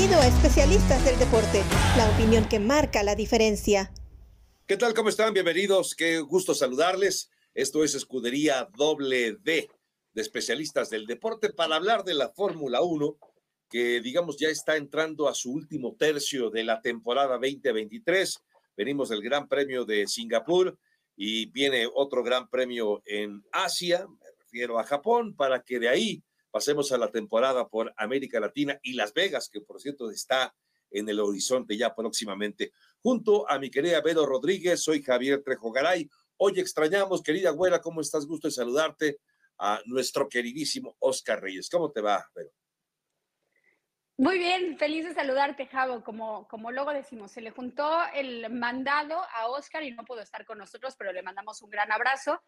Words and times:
Bienvenido 0.00 0.22
a 0.22 0.34
Especialistas 0.34 1.04
del 1.04 1.18
Deporte, 1.18 1.62
la 1.98 2.08
opinión 2.08 2.48
que 2.48 2.58
marca 2.58 3.02
la 3.02 3.14
diferencia. 3.14 3.92
¿Qué 4.66 4.78
tal? 4.78 4.94
¿Cómo 4.94 5.10
están? 5.10 5.34
Bienvenidos. 5.34 5.94
Qué 5.94 6.20
gusto 6.20 6.54
saludarles. 6.54 7.30
Esto 7.52 7.84
es 7.84 7.94
Escudería 7.94 8.66
Doble 8.78 9.32
D 9.42 9.68
de 10.14 10.22
Especialistas 10.22 10.88
del 10.88 11.04
Deporte 11.04 11.52
para 11.52 11.76
hablar 11.76 12.02
de 12.04 12.14
la 12.14 12.30
Fórmula 12.30 12.80
1, 12.80 13.18
que 13.68 14.00
digamos 14.00 14.38
ya 14.38 14.48
está 14.48 14.78
entrando 14.78 15.28
a 15.28 15.34
su 15.34 15.52
último 15.52 15.94
tercio 15.98 16.48
de 16.48 16.64
la 16.64 16.80
temporada 16.80 17.34
2023. 17.34 18.38
Venimos 18.78 19.10
del 19.10 19.20
Gran 19.20 19.48
Premio 19.48 19.84
de 19.84 20.06
Singapur 20.06 20.78
y 21.14 21.44
viene 21.50 21.86
otro 21.94 22.22
Gran 22.22 22.48
Premio 22.48 23.02
en 23.04 23.44
Asia, 23.52 24.06
me 24.08 24.30
refiero 24.38 24.78
a 24.78 24.84
Japón, 24.84 25.36
para 25.36 25.60
que 25.62 25.78
de 25.78 25.90
ahí 25.90 26.22
pasemos 26.50 26.92
a 26.92 26.98
la 26.98 27.10
temporada 27.10 27.68
por 27.68 27.92
América 27.96 28.40
Latina 28.40 28.78
y 28.82 28.94
Las 28.94 29.12
Vegas, 29.12 29.48
que 29.48 29.60
por 29.60 29.80
cierto 29.80 30.10
está 30.10 30.54
en 30.90 31.08
el 31.08 31.20
horizonte 31.20 31.76
ya 31.76 31.94
próximamente. 31.94 32.72
Junto 33.02 33.48
a 33.48 33.58
mi 33.58 33.70
querida 33.70 34.00
Vero 34.00 34.26
Rodríguez, 34.26 34.82
soy 34.82 35.02
Javier 35.02 35.42
Trejo 35.42 35.70
Garay. 35.70 36.08
Hoy 36.36 36.58
extrañamos, 36.58 37.22
querida 37.22 37.50
abuela, 37.50 37.80
¿cómo 37.80 38.00
estás? 38.00 38.26
Gusto 38.26 38.48
de 38.48 38.52
saludarte 38.52 39.18
a 39.58 39.80
nuestro 39.86 40.28
queridísimo 40.28 40.96
Oscar 40.98 41.40
Reyes. 41.40 41.68
¿Cómo 41.68 41.90
te 41.92 42.00
va, 42.00 42.26
Vero? 42.34 42.50
Muy 44.20 44.38
bien, 44.38 44.76
feliz 44.76 45.06
de 45.06 45.14
saludarte, 45.14 45.66
Javo. 45.66 46.04
Como, 46.04 46.46
como 46.46 46.70
luego 46.70 46.92
decimos, 46.92 47.32
se 47.32 47.40
le 47.40 47.52
juntó 47.52 48.00
el 48.12 48.50
mandado 48.50 49.18
a 49.34 49.48
Oscar 49.48 49.82
y 49.82 49.92
no 49.92 50.04
pudo 50.04 50.20
estar 50.20 50.44
con 50.44 50.58
nosotros, 50.58 50.94
pero 50.98 51.10
le 51.10 51.22
mandamos 51.22 51.62
un 51.62 51.70
gran 51.70 51.90
abrazo. 51.90 52.42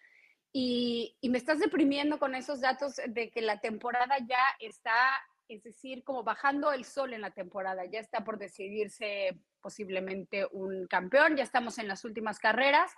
Y, 0.53 1.17
me 1.23 1.39
estás 1.39 1.59
deprimiendo 1.59 2.19
con 2.19 2.35
esos 2.35 2.61
datos 2.61 3.01
de 3.07 3.31
que 3.31 3.41
la 3.41 3.61
temporada 3.61 4.19
ya 4.29 4.45
está, 4.61 4.95
es 5.49 5.63
decir, 5.63 6.05
como 6.05 6.23
bajando 6.23 6.73
el 6.73 6.85
sol 6.85 7.15
en 7.15 7.23
la 7.23 7.31
temporada, 7.31 7.85
ya 7.87 8.01
está 8.01 8.23
por 8.23 8.39
decidirse 8.39 9.39
posiblemente 9.61 10.47
un 10.53 10.87
campeón, 10.87 11.37
ya 11.37 11.45
estamos 11.45 11.79
en 11.79 11.89
las 11.89 12.05
últimas 12.05 12.39
carreras, 12.39 12.93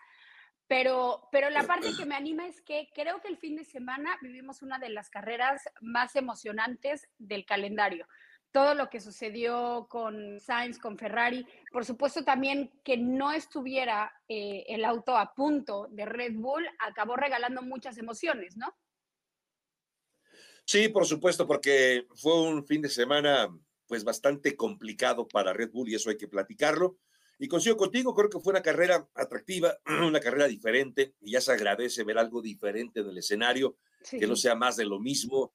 pero, 0.67 1.29
pero 1.31 1.51
la 1.51 1.63
parte 1.65 1.89
que 1.97 2.07
me 2.07 2.17
anima 2.17 2.47
es 2.47 2.61
que 2.63 2.89
creo 2.95 3.21
que 3.21 3.29
el 3.29 3.37
fin 3.37 3.55
de 3.55 3.65
semana 3.65 4.17
vivimos 4.23 4.63
una 4.63 4.79
de 4.79 4.89
las 4.89 5.11
carreras 5.11 5.63
más 5.81 6.17
emocionantes 6.17 7.07
del 7.19 7.45
calendario 7.45 8.09
todo 8.55 8.77
lo 8.77 8.89
que 8.89 9.01
sucedió 9.01 9.89
con 9.91 10.39
Sainz, 10.39 10.79
con 10.79 10.97
Ferrari, 10.97 11.45
por 11.73 11.85
supuesto 11.85 12.25
también 12.25 12.71
que 12.85 12.97
no 12.97 13.33
estuviera 13.33 14.13
eh, 14.29 14.65
el 14.69 14.85
auto 14.85 15.17
a 15.17 15.35
punto 15.35 15.89
de 15.91 16.07
Red 16.07 16.35
Bull, 16.35 16.65
acabó 16.79 17.17
regalando 17.17 17.63
muchas 17.63 17.99
emociones, 17.99 18.57
¿no? 18.57 18.73
Sí, 20.65 20.89
por 20.89 21.05
supuesto, 21.05 21.49
porque 21.49 22.07
fue 22.15 22.41
un 22.43 22.65
fin 22.65 22.81
de 22.81 22.91
semana 22.91 23.49
pues 23.89 24.05
bastante 24.05 24.55
complicado 24.55 25.27
para 25.27 25.53
Red 25.53 25.73
Bull 25.73 25.89
y 25.89 25.97
eso 25.97 26.11
hay 26.11 26.17
que 26.17 26.29
platicarlo. 26.29 26.99
Y 27.41 27.49
consigo 27.49 27.77
contigo, 27.77 28.15
creo 28.15 28.31
que 28.31 28.39
fue 28.39 28.53
una 28.53 28.63
carrera 28.63 29.09
atractiva, 29.17 29.77
una 30.07 30.21
carrera 30.21 30.47
diferente 30.47 31.17
y 31.21 31.33
ya 31.33 31.41
se 31.41 31.51
agradece 31.51 32.05
ver 32.05 32.19
algo 32.19 32.41
diferente 32.41 33.01
en 33.01 33.09
el 33.09 33.19
escenario, 33.19 33.79
que 34.09 34.29
no 34.29 34.37
sea 34.37 34.55
más 34.55 34.77
de 34.77 34.85
lo 34.85 35.01
mismo, 35.01 35.53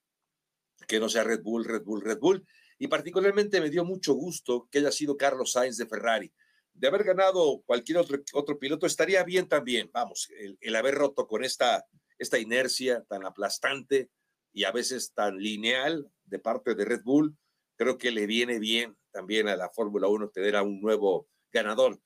que 0.86 1.00
no 1.00 1.08
sea 1.08 1.24
Red 1.24 1.44
Bull, 1.44 1.64
Red 1.64 1.84
Bull, 1.84 2.02
Red 2.02 2.20
Bull. 2.20 2.46
Y 2.80 2.88
particularmente 2.88 3.60
me 3.60 3.70
dio 3.70 3.84
mucho 3.84 4.14
gusto 4.14 4.68
que 4.72 4.80
haya 4.80 4.92
sido 4.92 5.18
Carlos 5.18 5.52
Sainz 5.52 5.78
de 5.78 5.86
Ferrari. 5.86 6.32
De 6.74 6.88
haber 6.88 7.04
ganado 7.04 7.62
cualquier 7.66 7.98
otro, 7.98 8.18
otro 8.34 8.58
piloto 8.58 8.86
estaría 8.88 9.22
bien 9.24 9.50
también, 9.50 9.90
vamos, 9.94 10.30
el, 10.62 10.76
haber 10.76 10.96
roto 10.96 11.28
con 11.28 11.44
esta, 11.44 11.86
esta 12.18 12.40
inercia 12.40 13.04
tan 13.04 13.26
aplastante 13.26 14.10
y 14.54 14.64
a 14.64 14.72
veces 14.72 15.14
tan 15.14 15.38
lineal 15.38 16.10
de 16.24 16.40
parte 16.40 16.74
de 16.74 16.86
Red 16.86 17.02
Bull, 17.04 17.38
creo 17.76 17.98
que 17.98 18.12
le 18.12 18.26
viene 18.26 18.60
bien 18.60 18.98
también 19.12 19.50
a 19.50 19.58
la 19.58 19.70
Fórmula 19.70 20.08
1 20.08 20.30
tener 20.30 20.56
a 20.56 20.64
un 20.64 20.80
nuevo 20.80 21.28
ganador. 21.52 22.00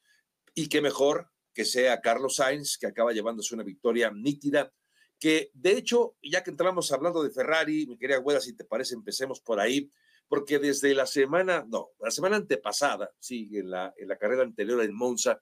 Y 0.55 0.69
qué 0.69 0.81
mejor 0.81 1.29
que 1.53 1.65
sea 1.65 2.01
Carlos 2.01 2.37
Sainz, 2.37 2.79
que 2.79 2.87
acaba 2.87 3.13
llevándose 3.13 3.53
una 3.53 3.63
victoria 3.63 4.09
nítida, 4.11 4.73
que 5.19 5.51
de 5.53 5.77
hecho, 5.77 6.17
ya 6.21 6.43
que 6.43 6.49
entramos 6.49 6.91
hablando 6.91 7.21
de 7.21 7.29
Ferrari, 7.29 7.85
mi 7.85 7.97
querida 7.97 8.17
Güeda, 8.17 8.41
si 8.41 8.55
te 8.55 8.65
parece, 8.65 8.95
empecemos 8.95 9.39
por 9.39 9.59
ahí 9.59 9.91
porque 10.27 10.59
desde 10.59 10.93
la 10.93 11.05
semana, 11.05 11.65
no, 11.67 11.89
la 11.99 12.11
semana 12.11 12.37
antepasada, 12.37 13.11
sí, 13.19 13.49
en 13.53 13.69
la, 13.69 13.93
en 13.97 14.07
la 14.07 14.17
carrera 14.17 14.43
anterior 14.43 14.81
en 14.83 14.93
Monza, 14.93 15.41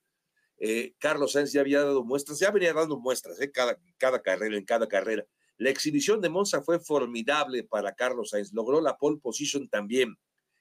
eh, 0.57 0.93
Carlos 0.99 1.31
Sainz 1.31 1.51
ya 1.51 1.61
había 1.61 1.83
dado 1.83 2.03
muestras, 2.03 2.39
ya 2.39 2.51
venía 2.51 2.73
dando 2.73 2.99
muestras, 2.99 3.39
eh, 3.41 3.51
cada, 3.51 3.79
cada 3.97 4.21
carrera, 4.21 4.57
en 4.57 4.65
cada 4.65 4.87
carrera. 4.87 5.25
La 5.57 5.69
exhibición 5.69 6.21
de 6.21 6.29
Monza 6.29 6.61
fue 6.61 6.79
formidable 6.79 7.63
para 7.63 7.93
Carlos 7.93 8.29
Sainz, 8.29 8.53
logró 8.53 8.79
la 8.81 8.97
pole 8.97 9.19
position 9.19 9.67
también 9.69 10.15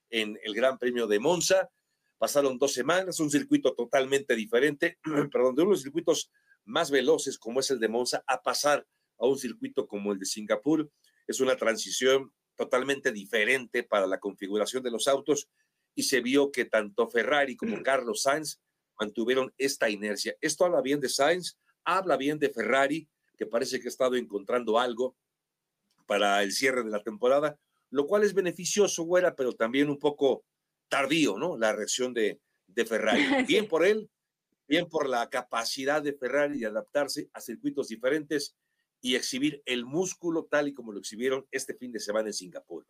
en 0.09 0.39
el 0.43 0.55
Gran 0.55 0.79
Premio 0.79 1.07
de 1.07 1.19
Monza. 1.19 1.71
Pasaron 2.19 2.59
dos 2.59 2.73
semanas, 2.73 3.21
un 3.21 3.31
circuito 3.31 3.75
totalmente 3.75 4.35
diferente, 4.37 4.99
perdón, 5.33 5.55
de 5.55 5.63
uno 5.63 5.71
de 5.71 5.77
los 5.77 5.83
circuitos 5.83 6.31
más 6.65 6.91
veloces 6.91 7.39
como 7.39 7.61
es 7.61 7.71
el 7.71 7.79
de 7.79 7.89
Monza 7.89 8.23
a 8.27 8.43
pasar 8.43 8.87
a 9.19 9.27
un 9.27 9.39
circuito 9.39 9.87
como 9.87 10.13
el 10.13 10.19
de 10.19 10.27
Singapur. 10.27 10.91
Es 11.27 11.41
una 11.41 11.57
transición 11.57 12.33
totalmente 12.61 13.11
diferente 13.11 13.83
para 13.85 14.07
la 14.07 14.21
configuración 14.21 14.83
de 14.83 14.91
los 14.91 15.09
autos 15.09 15.49
y 15.95 16.03
se 16.03 16.21
vio 16.21 16.53
que 16.53 16.67
tanto 16.67 17.09
Ferrari 17.09 17.57
como 17.57 17.83
Carlos 17.83 18.21
Sainz 18.21 18.61
mantuvieron 18.99 19.51
esta 19.57 19.89
inercia. 19.89 20.37
Esto 20.43 20.67
habla 20.67 20.83
bien 20.83 21.01
de 21.01 21.09
Sainz, 21.09 21.57
habla 21.85 22.19
bien 22.19 22.39
de 22.39 22.51
Ferrari, 22.51 23.09
que 23.39 23.47
parece 23.47 23.81
que 23.81 23.89
ha 23.89 23.89
estado 23.89 24.15
encontrando 24.15 24.79
algo 24.79 25.17
para 26.05 26.43
el 26.43 26.53
cierre 26.53 26.85
de 26.85 26.91
la 26.91 27.03
temporada, 27.03 27.59
lo 27.89 28.07
cual 28.07 28.25
es 28.25 28.35
beneficioso, 28.35 29.05
güera, 29.05 29.35
pero 29.35 29.55
también 29.55 29.89
un 29.89 29.99
poco 29.99 30.45
tardío, 30.91 31.39
¿no? 31.39 31.57
La 31.57 31.73
reacción 31.73 32.13
de, 32.13 32.43
de 32.67 32.85
Ferrari. 32.85 33.23
Bien 33.49 33.67
por 33.69 33.87
él, 33.87 34.11
bien 34.69 34.87
por 34.87 35.09
la 35.09 35.31
capacidad 35.31 36.03
de 36.03 36.13
Ferrari 36.13 36.59
de 36.59 36.67
adaptarse 36.67 37.31
a 37.33 37.41
circuitos 37.41 37.89
diferentes 37.89 38.55
y 39.01 39.17
exhibir 39.17 39.63
el 39.67 39.85
músculo 39.85 40.45
tal 40.45 40.69
y 40.69 40.75
como 40.75 40.93
lo 40.93 40.99
exhibieron 40.99 41.47
este 41.51 41.75
fin 41.75 41.93
de 41.93 42.01
semana 42.01 42.29
en 42.29 42.35
Singapur. 42.35 42.87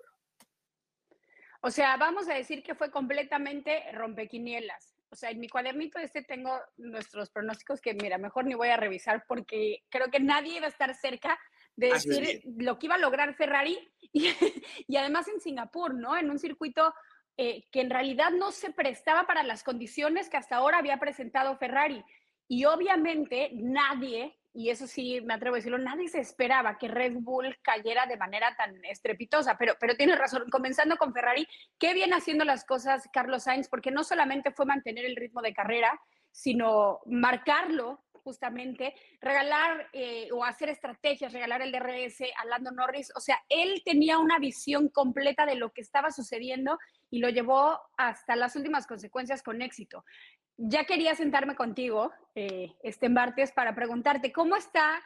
O 1.62 1.70
sea, 1.70 1.96
vamos 1.96 2.28
a 2.28 2.34
decir 2.34 2.62
que 2.62 2.74
fue 2.74 2.90
completamente 2.90 3.92
rompequinielas. 3.92 4.94
O 5.10 5.16
sea, 5.16 5.30
en 5.30 5.40
mi 5.40 5.48
cuadernito 5.48 5.98
este 5.98 6.22
tengo 6.22 6.58
nuestros 6.76 7.30
pronósticos 7.30 7.80
que, 7.80 7.94
mira, 7.94 8.16
mejor 8.16 8.46
ni 8.46 8.54
voy 8.54 8.68
a 8.68 8.76
revisar 8.76 9.24
porque 9.26 9.82
creo 9.88 10.10
que 10.10 10.20
nadie 10.20 10.56
iba 10.56 10.66
a 10.66 10.70
estar 10.70 10.94
cerca 10.94 11.38
de 11.76 11.92
decir 11.92 12.42
lo 12.56 12.78
que 12.78 12.86
iba 12.86 12.94
a 12.94 12.98
lograr 12.98 13.34
Ferrari 13.34 13.78
y, 14.12 14.96
además 14.96 15.28
en 15.28 15.40
Singapur, 15.40 15.94
¿no? 15.94 16.16
En 16.16 16.30
un 16.30 16.38
circuito 16.38 16.94
eh, 17.36 17.64
que 17.70 17.80
en 17.80 17.90
realidad 17.90 18.30
no 18.30 18.52
se 18.52 18.70
prestaba 18.70 19.26
para 19.26 19.42
las 19.42 19.64
condiciones 19.64 20.28
que 20.28 20.36
hasta 20.36 20.56
ahora 20.56 20.78
había 20.78 20.98
presentado 20.98 21.56
Ferrari. 21.58 22.04
Y 22.48 22.64
obviamente 22.64 23.50
nadie 23.54 24.39
y 24.52 24.70
eso 24.70 24.86
sí 24.86 25.20
me 25.20 25.34
atrevo 25.34 25.54
a 25.54 25.58
decirlo, 25.58 25.78
nadie 25.78 26.08
se 26.08 26.20
esperaba 26.20 26.76
que 26.78 26.88
Red 26.88 27.14
Bull 27.20 27.56
cayera 27.62 28.06
de 28.06 28.16
manera 28.16 28.54
tan 28.56 28.84
estrepitosa, 28.84 29.56
pero, 29.56 29.74
pero 29.78 29.96
tienes 29.96 30.18
razón, 30.18 30.50
comenzando 30.50 30.96
con 30.96 31.12
Ferrari, 31.12 31.46
qué 31.78 31.94
bien 31.94 32.12
haciendo 32.12 32.44
las 32.44 32.64
cosas 32.64 33.08
Carlos 33.12 33.44
Sainz, 33.44 33.68
porque 33.68 33.90
no 33.90 34.02
solamente 34.02 34.50
fue 34.50 34.66
mantener 34.66 35.04
el 35.04 35.16
ritmo 35.16 35.40
de 35.42 35.54
carrera, 35.54 36.00
sino 36.32 37.00
marcarlo 37.06 38.04
justamente, 38.22 38.94
regalar 39.20 39.88
eh, 39.92 40.28
o 40.32 40.44
hacer 40.44 40.68
estrategias, 40.68 41.32
regalar 41.32 41.62
el 41.62 41.72
DRS 41.72 42.20
a 42.36 42.44
Lando 42.44 42.70
Norris, 42.70 43.10
o 43.16 43.20
sea, 43.20 43.40
él 43.48 43.82
tenía 43.84 44.18
una 44.18 44.38
visión 44.38 44.88
completa 44.88 45.46
de 45.46 45.54
lo 45.54 45.72
que 45.72 45.80
estaba 45.80 46.10
sucediendo 46.10 46.78
y 47.10 47.18
lo 47.18 47.28
llevó 47.28 47.80
hasta 47.96 48.36
las 48.36 48.56
últimas 48.56 48.86
consecuencias 48.86 49.42
con 49.42 49.62
éxito 49.62 50.04
ya 50.62 50.84
quería 50.84 51.14
sentarme 51.14 51.56
contigo 51.56 52.12
eh, 52.34 52.74
este 52.82 53.08
martes 53.08 53.50
para 53.50 53.74
preguntarte 53.74 54.30
cómo 54.30 54.56
está. 54.56 55.02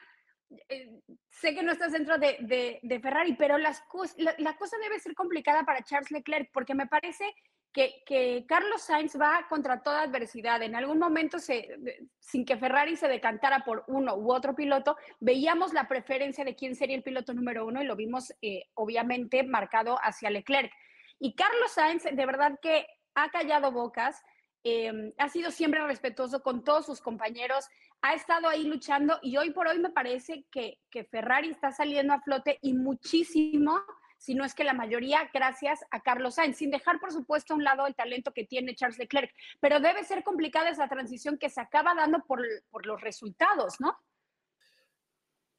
Eh, 0.68 1.00
sé 1.30 1.54
que 1.54 1.62
no 1.62 1.70
estás 1.70 1.92
dentro 1.92 2.18
de, 2.18 3.00
Ferrari, 3.00 3.34
pero 3.34 3.56
las 3.56 3.82
la, 4.16 4.56
cosa 4.56 4.76
debe 4.82 4.98
ser 4.98 5.14
complicada 5.14 5.62
para 5.64 5.84
Charles 5.84 6.10
Leclerc 6.10 6.50
porque 6.52 6.74
me 6.74 6.86
parece 6.86 7.32
que, 7.72 8.44
Carlos 8.48 8.82
Sainz 8.82 9.18
va 9.20 9.46
contra 9.48 9.82
toda 9.82 10.02
adversidad. 10.02 10.62
En 10.62 10.74
algún 10.74 10.98
momento, 10.98 11.38
sin 11.38 12.44
que 12.44 12.56
Ferrari 12.56 12.96
se 12.96 13.08
decantara 13.08 13.64
por 13.64 13.84
uno 13.86 14.16
u 14.16 14.32
otro 14.32 14.54
piloto, 14.54 14.96
veíamos 15.20 15.72
la 15.72 15.86
preferencia 15.86 16.44
de 16.44 16.56
quién 16.56 16.74
sería 16.74 16.96
el 16.96 17.02
piloto 17.02 17.32
número 17.32 17.64
uno 17.64 17.80
y 17.82 17.86
lo 17.86 17.96
vimos 17.96 18.32
eh, 18.42 18.64
obviamente 18.74 19.44
marcado 19.44 19.98
hacia 20.02 20.30
Leclerc. 20.30 20.72
Y 21.20 21.34
Carlos 21.34 21.72
Sainz, 21.72 22.04
de 22.04 22.26
verdad 22.26 22.58
que 22.60 22.86
ha 23.14 23.30
callado 23.30 23.70
bocas 23.70 24.22
Em, 24.66 25.12
ha 25.18 25.28
sido 25.28 25.50
siempre 25.50 25.86
respetuoso 25.86 26.42
con 26.42 26.64
todos 26.64 26.86
sus 26.86 27.02
compañeros, 27.02 27.66
ha 28.00 28.14
estado 28.14 28.48
ahí 28.48 28.64
luchando 28.64 29.18
y 29.20 29.36
hoy 29.36 29.50
por 29.50 29.68
hoy 29.68 29.78
me 29.78 29.90
parece 29.90 30.46
que, 30.50 30.78
Ferrari 31.10 31.50
está 31.50 31.70
saliendo 31.70 32.14
a 32.14 32.22
flote 32.22 32.58
y 32.62 32.72
muchísimo, 32.72 33.78
si 34.16 34.34
no 34.34 34.42
es 34.42 34.54
que 34.54 34.64
la 34.64 34.72
mayoría, 34.72 35.28
gracias 35.34 35.80
a 35.90 36.00
Carlos 36.00 36.36
Sainz, 36.36 36.56
sin 36.56 36.70
dejar 36.70 36.98
por 36.98 37.12
supuesto 37.12 37.52
a 37.52 37.56
un 37.56 37.64
lado 37.64 37.86
el 37.86 37.94
talento 37.94 38.32
que 38.32 38.46
tiene 38.46 38.74
Charles 38.74 38.98
Leclerc, 38.98 39.30
pero 39.60 39.80
debe 39.80 40.02
ser 40.02 40.24
complicada 40.24 40.70
esa 40.70 40.88
transición 40.88 41.36
que 41.36 41.50
se 41.50 41.60
acaba 41.60 41.94
dando 41.94 42.24
por, 42.26 42.40
por 42.70 42.86
los 42.86 43.02
resultados, 43.02 43.74
¿no? 43.80 43.98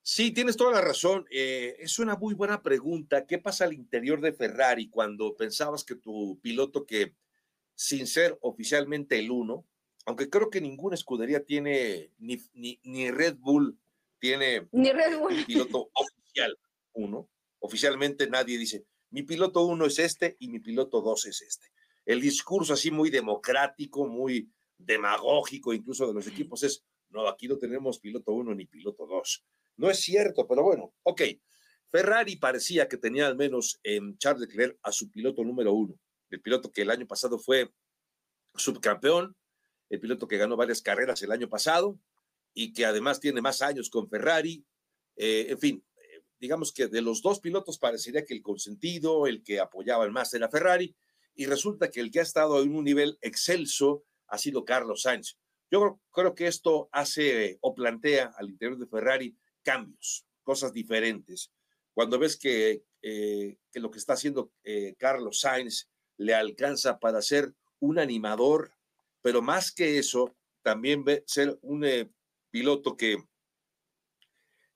Sí, 0.02 0.32
tienes 0.32 0.58
toda 0.58 0.72
la 0.72 0.82
razón. 0.82 1.26
Eh, 1.32 1.76
es 1.80 1.98
una 2.00 2.16
muy 2.16 2.36
buena 2.36 2.62
pregunta. 2.62 3.26
¿Qué 3.26 3.40
pasa 3.40 3.66
al 3.66 3.74
interior 3.74 4.22
de 4.22 4.34
Ferrari 4.34 4.88
cuando 4.88 5.36
pensabas 5.36 5.84
que 5.84 5.96
tu 5.96 6.40
piloto 6.42 6.86
que 6.86 7.16
sin 7.76 8.08
ser 8.08 8.38
oficialmente 8.42 9.20
el 9.20 9.32
uno, 9.32 9.66
aunque 10.06 10.30
creo 10.30 10.50
que 10.50 10.62
ninguna 10.62 10.96
escudería 10.96 11.44
tiene, 11.44 12.12
ni, 12.18 12.42
ni, 12.84 13.12
Red 13.12 13.38
Bull 13.38 13.78
tiene 14.20 14.68
ni 14.72 14.92
Red 14.92 15.20
Bull. 15.20 15.46
piloto 15.46 15.90
oficial 15.94 16.58
uno. 16.94 17.30
Oficialmente 17.60 18.30
nadie 18.30 18.58
dice, 18.58 18.86
mi 19.10 19.24
piloto 19.24 19.66
uno 19.66 19.86
es 19.86 20.00
este 20.00 20.36
y 20.40 20.50
mi 20.50 20.60
piloto 20.60 21.02
dos 21.02 21.26
es 21.26 21.42
este. 21.42 21.68
El 22.06 22.22
discurso 22.22 22.74
así 22.74 22.92
muy 22.92 23.10
democrático, 23.10 24.06
muy 24.06 24.52
demagógico 24.78 25.74
incluso 25.74 26.08
de 26.08 26.14
los 26.14 26.28
equipos 26.28 26.64
es, 26.64 26.84
no, 27.10 27.28
aquí 27.28 27.48
no 27.48 27.58
tenemos 27.58 28.00
piloto 28.00 28.34
uno 28.34 28.54
ni 28.54 28.66
piloto 28.66 29.08
dos. 29.08 29.44
No 29.78 29.90
es 29.90 30.00
cierto, 30.00 30.48
pero 30.48 30.64
bueno, 30.64 30.94
ok. 31.04 31.22
Ferrari 31.90 32.36
parecía 32.36 32.88
que 32.88 32.98
tenía 32.98 33.28
al 33.28 33.36
menos 33.36 33.80
en 33.84 34.18
Charles 34.18 34.48
Leclerc 34.48 34.78
a 34.84 34.92
su 34.92 35.10
piloto 35.12 35.44
número 35.44 35.74
uno, 35.74 35.98
el 36.36 36.42
piloto 36.42 36.72
que 36.72 36.82
el 36.82 36.92
año 36.92 37.08
pasado 37.08 37.40
fue 37.40 37.72
subcampeón, 38.56 39.36
el 39.90 40.00
piloto 40.00 40.28
que 40.28 40.38
ganó 40.38 40.58
varias 40.58 40.82
carreras 40.82 41.22
el 41.22 41.32
año 41.32 41.48
pasado 41.48 41.98
y 42.54 42.74
que 42.74 42.86
además 42.86 43.20
tiene 43.20 43.42
más 43.42 43.62
años 43.62 43.90
con 43.90 44.10
Ferrari. 44.10 44.66
Eh, 45.16 45.48
en 45.50 45.60
fin, 45.60 45.86
eh, 45.96 46.24
digamos 46.40 46.74
que 46.74 46.88
de 46.88 47.02
los 47.02 47.22
dos 47.22 47.40
pilotos 47.40 47.80
parecería 47.80 48.26
que 48.26 48.34
el 48.34 48.42
consentido, 48.42 49.28
el 49.28 49.44
que 49.44 49.60
apoyaba 49.60 50.08
más 50.10 50.34
era 50.34 50.50
Ferrari, 50.50 50.96
y 51.36 51.46
resulta 51.46 51.90
que 51.90 52.02
el 52.02 52.12
que 52.12 52.20
ha 52.20 52.24
estado 52.24 52.62
en 52.62 52.76
un 52.76 52.84
nivel 52.84 53.18
excelso 53.22 54.04
ha 54.28 54.38
sido 54.38 54.66
Carlos 54.66 55.04
Sainz. 55.04 55.38
Yo 55.72 56.00
creo 56.12 56.36
que 56.36 56.48
esto 56.48 56.90
hace 56.92 57.58
o 57.62 57.74
plantea 57.74 58.34
al 58.38 58.50
interior 58.50 58.78
de 58.78 58.88
Ferrari 58.88 59.38
cambios, 59.64 60.26
cosas 60.44 60.72
diferentes. 60.74 61.52
Cuando 61.94 62.20
ves 62.20 62.38
que, 62.38 62.84
eh, 63.02 63.58
que 63.72 63.80
lo 63.80 63.90
que 63.90 64.00
está 64.00 64.14
haciendo 64.14 64.52
Carlos 64.98 65.40
Sainz 65.40 65.90
le 66.18 66.34
alcanza 66.34 67.00
para 67.00 67.22
ser 67.22 67.54
un 67.80 68.00
animador, 68.00 68.72
pero 69.22 69.42
más 69.42 69.72
que 69.72 69.98
eso, 69.98 70.36
también 70.62 71.04
ser 71.26 71.58
un 71.62 71.86
eh, 71.86 72.10
piloto 72.50 72.96
que, 72.96 73.18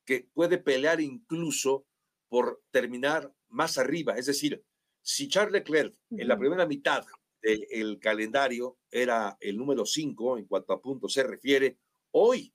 que 0.06 0.28
puede 0.34 0.58
pelear 0.58 1.02
incluso 1.02 1.86
por 2.28 2.62
terminar 2.72 3.34
más 3.48 3.78
arriba. 3.78 4.18
Es 4.18 4.28
decir, 4.28 4.64
si 5.02 5.28
Charles 5.28 5.54
Leclerc 5.54 5.96
en 6.12 6.28
la 6.28 6.38
primera 6.38 6.66
mitad 6.68 7.06
del 7.42 8.00
calendario 8.00 8.78
era 8.92 9.38
el 9.40 9.58
número 9.58 9.86
5 9.86 10.38
en 10.38 10.46
cuanto 10.46 10.74
a 10.74 10.82
puntos 10.82 11.14
se 11.14 11.24
refiere, 11.24 11.78
hoy 12.12 12.54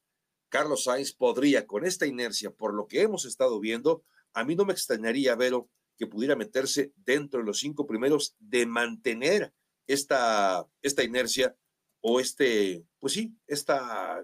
Carlos 0.48 0.84
Sainz 0.84 1.12
podría, 1.12 1.66
con 1.66 1.84
esta 1.84 2.06
inercia, 2.06 2.50
por 2.50 2.75
lo 2.75 2.87
que 2.87 3.00
hemos 3.00 3.25
estado 3.25 3.58
viendo, 3.58 4.04
a 4.34 4.44
mí 4.44 4.54
no 4.54 4.64
me 4.64 4.72
extrañaría, 4.72 5.34
Vero, 5.34 5.69
que 5.96 6.06
pudiera 6.06 6.37
meterse 6.37 6.93
dentro 6.96 7.41
de 7.41 7.46
los 7.46 7.58
cinco 7.58 7.87
primeros 7.87 8.35
de 8.38 8.67
mantener 8.67 9.52
esta, 9.87 10.67
esta 10.82 11.02
inercia 11.02 11.56
o 12.00 12.20
este, 12.20 12.85
pues 12.99 13.14
sí, 13.14 13.35
esta, 13.46 14.23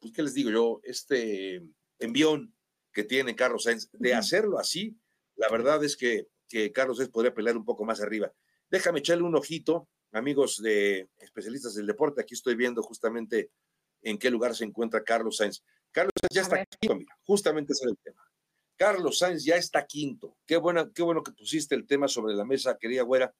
pues 0.00 0.12
qué 0.12 0.22
les 0.22 0.34
digo 0.34 0.50
yo, 0.50 0.80
este 0.84 1.62
envión 1.98 2.54
que 2.92 3.04
tiene 3.04 3.36
Carlos 3.36 3.64
Sainz, 3.64 3.90
de 3.92 4.14
hacerlo 4.14 4.58
así, 4.58 4.96
la 5.36 5.48
verdad 5.50 5.84
es 5.84 5.96
que, 5.96 6.28
que 6.48 6.72
Carlos 6.72 6.96
Sainz 6.96 7.12
podría 7.12 7.34
pelear 7.34 7.56
un 7.56 7.64
poco 7.64 7.84
más 7.84 8.00
arriba. 8.00 8.32
Déjame 8.70 9.00
echarle 9.00 9.24
un 9.24 9.36
ojito, 9.36 9.88
amigos 10.12 10.62
de 10.62 11.08
especialistas 11.18 11.74
del 11.74 11.86
deporte, 11.86 12.22
aquí 12.22 12.34
estoy 12.34 12.54
viendo 12.54 12.82
justamente 12.82 13.50
en 14.02 14.18
qué 14.18 14.30
lugar 14.30 14.54
se 14.54 14.64
encuentra 14.64 15.04
Carlos 15.04 15.36
Sainz. 15.36 15.62
Carlos 15.92 16.12
Sainz 16.20 16.34
ya 16.34 16.42
está 16.42 16.56
aquí, 16.60 16.88
mira, 16.94 17.18
justamente 17.22 17.72
ese 17.72 17.84
es 17.84 17.90
el 17.90 17.98
tema. 17.98 18.27
Carlos 18.78 19.18
Sainz 19.18 19.44
ya 19.44 19.56
está 19.56 19.84
quinto. 19.86 20.38
Qué, 20.46 20.56
buena, 20.56 20.90
qué 20.94 21.02
bueno 21.02 21.24
que 21.24 21.32
pusiste 21.32 21.74
el 21.74 21.84
tema 21.84 22.06
sobre 22.06 22.34
la 22.34 22.44
mesa, 22.44 22.78
querida 22.78 23.02
güera, 23.02 23.34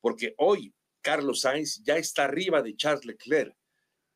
porque 0.00 0.34
hoy 0.36 0.74
Carlos 1.00 1.42
Sainz 1.42 1.80
ya 1.84 1.96
está 1.96 2.24
arriba 2.24 2.60
de 2.60 2.74
Charles 2.74 3.04
Leclerc. 3.04 3.56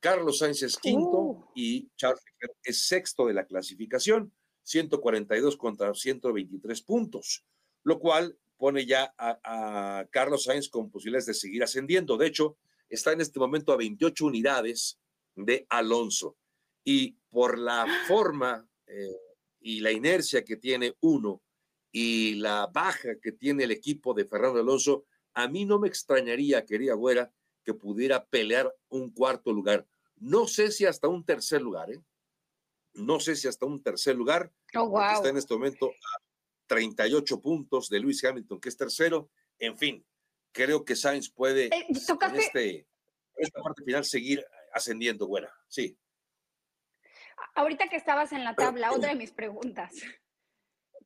Carlos 0.00 0.38
Sainz 0.38 0.62
es 0.64 0.76
quinto 0.76 1.16
oh. 1.16 1.52
y 1.54 1.88
Charles 1.96 2.22
Leclerc 2.26 2.58
es 2.64 2.88
sexto 2.88 3.26
de 3.26 3.34
la 3.34 3.46
clasificación, 3.46 4.34
142 4.64 5.56
contra 5.56 5.94
123 5.94 6.82
puntos, 6.82 7.44
lo 7.84 8.00
cual 8.00 8.36
pone 8.56 8.84
ya 8.84 9.14
a, 9.16 10.04
Carlos 10.10 10.42
Sainz 10.42 10.68
con 10.68 10.90
posibilidades 10.90 11.26
de 11.26 11.34
seguir 11.34 11.62
ascendiendo. 11.62 12.16
De 12.16 12.26
hecho, 12.26 12.56
está 12.88 13.12
en 13.12 13.20
este 13.20 13.38
momento 13.38 13.72
a 13.72 13.76
28 13.76 14.26
unidades 14.26 14.98
de 15.36 15.66
Alonso. 15.68 16.36
Y 16.82 17.12
por 17.30 17.58
la 17.58 17.86
forma 18.08 18.68
eh, 18.88 19.23
y 19.64 19.80
la 19.80 19.92
inercia 19.92 20.44
que 20.44 20.56
tiene 20.56 20.94
uno 21.00 21.42
y 21.90 22.34
la 22.34 22.66
baja 22.66 23.18
que 23.20 23.32
tiene 23.32 23.64
el 23.64 23.70
equipo 23.70 24.12
de 24.12 24.26
Fernando 24.26 24.60
Alonso, 24.60 25.06
a 25.32 25.48
mí 25.48 25.64
no 25.64 25.78
me 25.78 25.88
extrañaría, 25.88 26.66
querida 26.66 26.92
Güera, 26.92 27.32
que 27.64 27.72
pudiera 27.72 28.26
pelear 28.26 28.70
un 28.90 29.10
cuarto 29.10 29.54
lugar. 29.54 29.86
No 30.16 30.46
sé 30.46 30.70
si 30.70 30.84
hasta 30.84 31.08
un 31.08 31.24
tercer 31.24 31.62
lugar, 31.62 31.90
¿eh? 31.90 32.02
No 32.92 33.18
sé 33.20 33.36
si 33.36 33.48
hasta 33.48 33.64
un 33.64 33.82
tercer 33.82 34.16
lugar. 34.16 34.52
Oh, 34.76 35.00
está 35.00 35.30
en 35.30 35.38
este 35.38 35.54
momento 35.54 35.86
a 35.88 36.22
38 36.66 37.40
puntos 37.40 37.88
de 37.88 38.00
Luis 38.00 38.22
Hamilton, 38.22 38.60
que 38.60 38.68
es 38.68 38.76
tercero. 38.76 39.30
En 39.58 39.78
fin, 39.78 40.04
creo 40.52 40.84
que 40.84 40.94
Sainz 40.94 41.30
puede 41.30 41.66
eh, 41.66 41.86
en 41.88 42.36
este, 42.36 42.86
esta 43.34 43.62
parte 43.62 43.82
final 43.82 44.04
seguir 44.04 44.44
ascendiendo, 44.74 45.24
Güera. 45.24 45.50
Sí. 45.68 45.96
Ahorita 47.54 47.88
que 47.88 47.96
estabas 47.96 48.32
en 48.32 48.44
la 48.44 48.54
tabla, 48.54 48.92
otra 48.92 49.10
de 49.10 49.16
mis 49.16 49.32
preguntas 49.32 49.92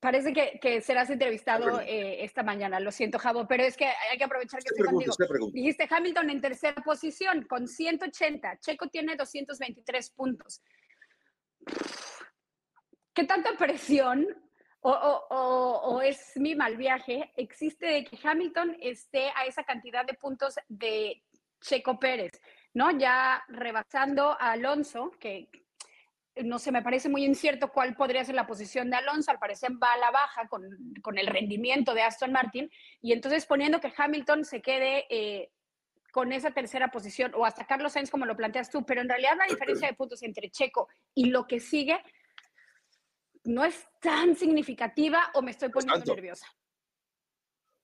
parece 0.01 0.33
que, 0.33 0.81
serás 0.81 1.11
entrevistado 1.11 1.81
eh, 1.81 2.25
esta 2.25 2.43
mañana, 2.43 2.81
lo 2.81 2.93
siento, 2.93 3.19
Javo, 3.19 3.47
pero 3.47 3.65
es 3.65 3.77
que 3.77 3.87
hay 3.87 4.19
que 4.19 4.25
aprovechar 4.25 4.63
que 4.63 4.69
estoy 4.69 4.87
contigo. 4.87 5.15
Dijiste 5.53 5.89
Hamilton 5.91 6.31
en 6.31 6.41
tercera 6.41 6.83
posición 6.83 7.45
con 7.47 7.67
180, 7.67 8.61
Checo 8.61 8.89
tiene 8.89 9.17
223 9.17 10.11
puntos. 10.11 10.63
¿Qué 13.13 13.25
tanta 13.25 13.57
presión 13.57 14.27
o, 14.81 14.91
o, 14.91 16.01
es 16.01 16.33
mi 16.37 16.55
mal 16.55 16.77
viaje 16.77 17.33
existe 17.37 17.87
de 17.87 18.05
que 18.05 18.17
Hamilton 18.23 18.77
esté 18.81 19.31
a 19.35 19.45
esa 19.45 19.65
cantidad 19.65 20.07
de 20.07 20.15
puntos 20.15 20.55
de 20.69 21.21
Checo 21.61 21.99
Pérez, 21.99 22.41
¿no? 22.75 22.97
Ya 22.97 23.43
rebasando 23.49 24.31
a 24.41 24.53
Alonso, 24.53 25.11
que 25.19 25.51
no 26.45 26.59
sé, 26.59 26.73
me 26.73 26.83
parece 26.83 27.09
muy 27.09 27.25
incierto 27.25 27.71
cuál 27.73 27.95
podría 27.95 28.25
ser 28.25 28.35
la 28.35 28.47
posición 28.47 28.91
de 28.91 28.97
Alonso, 28.97 29.31
al 29.31 29.39
parecer 29.39 29.71
va 29.83 29.93
a 29.93 29.99
la 29.99 30.11
baja 30.11 30.49
con, 30.49 31.19
el 31.19 31.27
rendimiento 31.27 31.95
de 31.95 32.03
Aston 32.03 32.33
Martin, 32.33 32.71
y 33.01 33.13
entonces 33.13 33.47
poniendo 33.47 33.81
que 33.81 33.93
Hamilton 33.97 34.45
se 34.45 34.63
quede 34.63 35.07
eh, 35.11 35.51
con 36.13 36.33
esa 36.33 36.51
tercera 36.51 36.91
posición, 36.91 37.33
o 37.35 37.45
hasta 37.45 37.67
Carlos 37.67 37.93
Sainz 37.93 38.11
como 38.11 38.27
lo 38.27 38.37
planteas 38.37 38.71
tú, 38.71 38.85
pero 38.85 39.01
en 39.01 39.09
realidad 39.09 39.37
la 39.37 39.47
diferencia 39.47 39.89
de 39.89 39.95
puntos 39.95 40.23
entre 40.23 40.51
Checo 40.51 40.89
y 41.15 41.27
lo 41.27 41.47
que 41.47 41.61
sigue 41.61 42.01
no 43.45 43.65
es 43.65 43.87
tan 44.01 44.37
significativa 44.37 45.31
o 45.35 45.43
me 45.43 45.53
estoy 45.53 45.71
poniendo 45.71 46.15
nerviosa. 46.15 46.47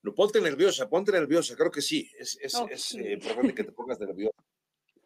No, 0.03 0.15
ponte 0.15 0.41
nerviosa, 0.41 0.89
ponte 0.89 1.13
nerviosa, 1.13 1.57
creo 1.57 1.71
que 1.71 1.81
sí, 1.81 2.11
es, 2.19 2.39
es, 2.43 2.95
eh, 2.95 3.13
importante 3.15 3.55
que 3.55 3.65
te 3.65 3.73
pongas 3.73 3.99
nerviosa, 3.99 4.37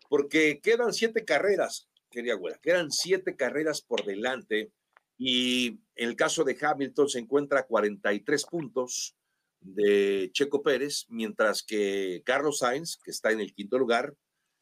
porque 0.09 0.61
quedan 0.61 0.93
siete 0.93 1.25
carreras, 1.25 1.88
quería 2.11 2.35
Güera, 2.35 2.59
que 2.59 2.71
eran 2.71 2.91
siete 2.91 3.37
carreras 3.37 3.83
por 3.83 4.05
delante 4.05 4.73
y 5.19 5.81
en 5.97 6.09
el 6.09 6.17
caso 6.17 6.45
de 6.45 6.57
Hamilton 6.61 7.09
se 7.09 7.19
encuentra 7.19 7.67
43 7.67 8.45
puntos 8.47 9.17
de 9.61 10.31
Checo 10.33 10.62
Pérez, 10.62 11.07
mientras 11.09 11.62
que 11.65 12.23
Carlos 12.25 12.59
Sainz, 12.59 12.97
que 13.03 13.11
está 13.11 13.33
en 13.33 13.41
el 13.41 13.53
quinto 13.53 13.79
lugar, 13.79 14.15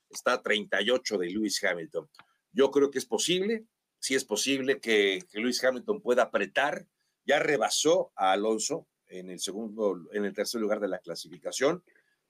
está 0.09 0.35
a 0.35 0.43
38 0.43 1.19
de 1.19 1.31
Lewis 1.31 1.62
Hamilton. 1.62 2.09
Yo 2.53 2.71
creo 2.71 2.91
que 2.91 2.99
es 2.99 3.05
posible, 3.05 3.67
sí 3.99 4.15
es 4.15 4.25
posible 4.25 4.81
que, 4.81 5.23
que 5.31 5.41
Lewis 5.41 5.62
Hamilton 5.62 6.00
pueda 6.00 6.23
apretar, 6.23 6.87
ya 7.26 7.38
rebasó 7.38 8.12
a 8.17 8.33
Alonso 8.33 8.87
en 9.09 9.31
el 9.31 9.41
segundo, 9.41 10.09
en 10.12 10.25
el 10.25 10.33
tercer 10.33 10.61
lugar 10.61 10.81
de 10.81 10.88
la 10.88 11.00
clasificación. 11.00 11.83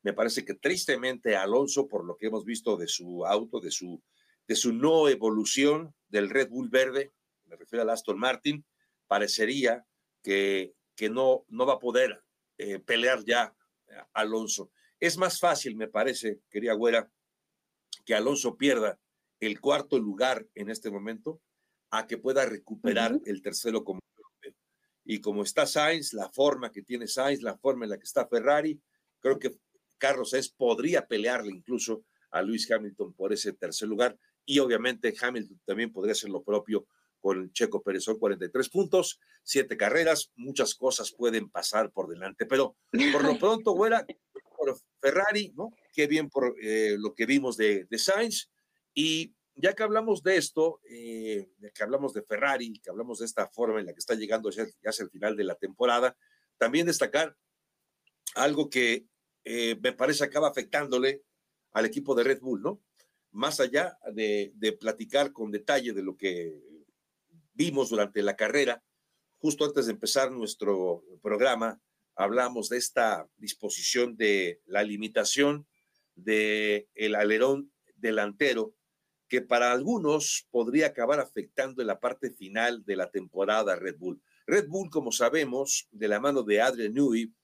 Me 0.03 0.13
parece 0.13 0.45
que 0.45 0.55
tristemente 0.55 1.37
Alonso, 1.37 1.87
por 1.87 2.05
lo 2.05 2.17
que 2.17 2.27
hemos 2.27 2.45
visto 2.45 2.77
de 2.77 2.89
su 2.89 3.25
auto, 3.25 3.61
de 3.61 3.71
su 3.71 4.03
de 4.47 4.57
su 4.57 4.73
no 4.73 5.09
evolución 5.09 5.95
del 6.09 6.31
Red 6.31 6.49
Bull 6.49 6.69
verde, 6.69 7.13
me 7.47 7.57
refiero 7.57 7.83
al 7.83 7.91
Aston 7.91 8.19
Martin, 8.19 8.65
parecería 9.07 9.85
que, 10.23 10.75
que 10.95 11.09
no, 11.09 11.45
no 11.49 11.67
va 11.67 11.75
a 11.75 11.79
poder 11.79 12.23
eh, 12.59 12.79
pelear 12.79 13.25
ya 13.25 13.55
Alonso. 14.13 14.71
Es 14.99 15.17
más 15.17 15.39
fácil, 15.39 15.77
me 15.77 15.89
parece, 15.89 16.41
quería 16.51 16.75
Güera, 16.75 17.11
que 18.05 18.15
Alonso 18.15 18.57
pierda 18.57 18.99
el 19.41 19.61
cuarto 19.61 19.99
lugar 19.99 20.47
en 20.55 20.71
este 20.71 20.91
momento 20.91 21.41
a 21.91 22.07
que 22.07 22.19
pueda 22.19 22.47
recuperar 22.47 23.21
el 23.27 23.43
tercero 23.43 23.85
como 23.85 24.01
y 25.09 25.21
como 25.21 25.45
está 25.45 25.67
Sainz, 25.67 26.13
la 26.13 26.29
forma 26.29 26.73
que 26.73 26.83
tiene 26.83 27.07
Sainz, 27.07 27.41
la 27.41 27.57
forma 27.57 27.85
en 27.85 27.91
la 27.91 27.97
que 27.97 28.05
está 28.05 28.27
Ferrari, 28.27 28.81
creo 29.21 29.39
que 29.39 29.53
Carlos 29.99 30.31
Sainz 30.31 30.51
podría 30.51 31.07
pelearle 31.07 31.53
incluso 31.53 32.05
a 32.33 32.43
Luis 32.43 32.69
Hamilton 32.69 33.15
por 33.15 33.33
ese 33.33 33.53
tercer 33.53 33.89
lugar 33.89 34.19
y 34.47 34.61
obviamente 34.61 35.15
Hamilton 35.21 35.61
también 35.65 35.93
podría 35.93 36.13
hacer 36.13 36.31
lo 36.31 36.43
propio 36.43 36.87
con 37.21 37.53
Checo 37.53 37.83
Pérez. 37.83 38.05
Son 38.05 38.19
43 38.19 38.69
puntos, 38.71 39.21
siete 39.43 39.77
carreras, 39.77 40.31
muchas 40.37 40.75
cosas 40.75 41.13
pueden 41.13 41.51
pasar 41.51 41.91
por 41.91 42.09
delante, 42.09 42.47
pero 42.47 42.77
por 43.13 43.25
lo 43.25 43.39
pronto, 43.39 43.73
güera, 43.73 44.07
por 44.57 44.79
Ferrari, 45.01 45.53
¿no? 45.57 45.71
qué 45.93 46.07
bien 46.07 46.31
por 46.31 46.55
eh, 46.63 46.97
lo 46.99 47.15
que 47.15 47.27
vimos 47.27 47.57
de, 47.57 47.87
de, 47.91 47.99
Sainz. 47.99 48.51
Y 48.95 49.35
ya 49.55 49.75
que 49.75 49.83
hablamos 49.83 50.23
de 50.23 50.37
esto, 50.37 50.81
eh, 50.89 51.51
que 51.75 51.83
hablamos 51.83 52.13
de 52.15 52.23
Ferrari, 52.23 52.79
que 52.81 52.91
hablamos 52.91 53.19
de 53.19 53.27
esta 53.27 53.49
forma 53.49 53.81
en 53.81 53.87
la 53.87 53.93
que 53.93 53.99
está 53.99 54.15
llegando 54.15 54.51
ya, 54.51 54.67
hacia 54.85 55.03
el 55.03 55.11
final 55.11 55.37
de 55.37 55.45
la 55.45 55.55
temporada, 55.55 56.17
también 56.59 56.87
destacar 56.87 57.37
algo 58.35 58.69
que 58.69 59.07
eh, 59.45 59.77
me 59.81 59.93
parece 59.93 60.25
acaba 60.25 60.49
afectándole 60.49 61.23
al 61.73 61.87
equipo 61.87 62.15
de 62.15 62.25
Red 62.25 62.41
Bull, 62.41 62.63
¿no? 62.63 62.83
Más 63.37 63.61
allá 63.61 63.99
de, 64.15 64.79
platicar 64.81 65.31
con 65.31 65.51
detalle 65.51 65.93
de 65.93 66.03
lo 66.03 66.17
que 66.17 66.59
vimos 67.53 67.91
durante 67.91 68.23
la 68.23 68.35
carrera, 68.35 68.83
justo 69.37 69.67
antes 69.67 69.85
de 69.87 69.93
empezar 69.93 70.33
nuestro 70.33 71.05
programa, 71.23 71.79
hablamos 72.15 72.71
de 72.71 72.79
esta 72.79 73.29
disposición 73.37 74.17
de 74.17 74.63
la 74.65 74.83
limitación 74.83 75.67
del 76.15 76.89
el 76.95 77.15
alerón 77.15 77.71
delantero, 77.97 78.75
que 79.29 79.43
para 79.43 79.71
algunos 79.71 80.49
podría 80.51 80.87
acabar 80.87 81.21
afectando 81.21 81.83
en 81.83 81.89
la 81.89 82.01
parte 82.01 82.31
final 82.31 82.87
de 82.87 82.97
la 82.97 83.11
temporada 83.11 83.77
Red 83.77 83.99
Bull. 83.99 84.23
Red 84.47 84.67
Bull, 84.69 84.89
como 84.89 85.13
sabemos, 85.13 85.89
de 85.91 86.09
la 86.09 86.21
mano 86.21 86.43
de 86.43 86.63
Adrian 86.63 86.95
Newey, 86.95 87.35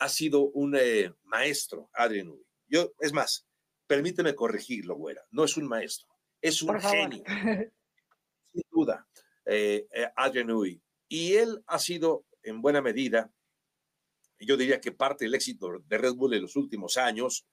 ha 0.00 0.08
sido 0.08 0.50
un 0.50 0.74
eh, 0.76 1.14
maestro, 1.22 1.90
Adrian 1.92 2.26
Newey. 2.26 2.44
Yo, 2.66 2.92
es 2.98 3.12
más, 3.12 3.47
permíteme 3.88 4.36
corregirlo, 4.36 4.94
güera, 4.94 5.22
no 5.32 5.44
es 5.44 5.56
un 5.56 5.66
maestro, 5.66 6.08
es 6.40 6.62
un 6.62 6.78
genio, 6.80 7.24
sin 8.52 8.62
duda, 8.70 9.08
eh, 9.46 9.88
eh, 9.90 10.08
Adrian 10.14 10.46
Newey. 10.46 10.80
Y 11.08 11.32
él 11.32 11.64
ha 11.66 11.78
sido, 11.78 12.26
en 12.42 12.60
buena 12.60 12.82
medida, 12.82 13.32
yo 14.38 14.56
diría 14.56 14.80
que 14.80 14.92
parte 14.92 15.24
del 15.24 15.34
éxito 15.34 15.70
de 15.84 15.98
Red 15.98 16.14
Bull 16.14 16.34
en 16.34 16.42
los 16.42 16.54
últimos 16.54 16.96
años 16.96 17.46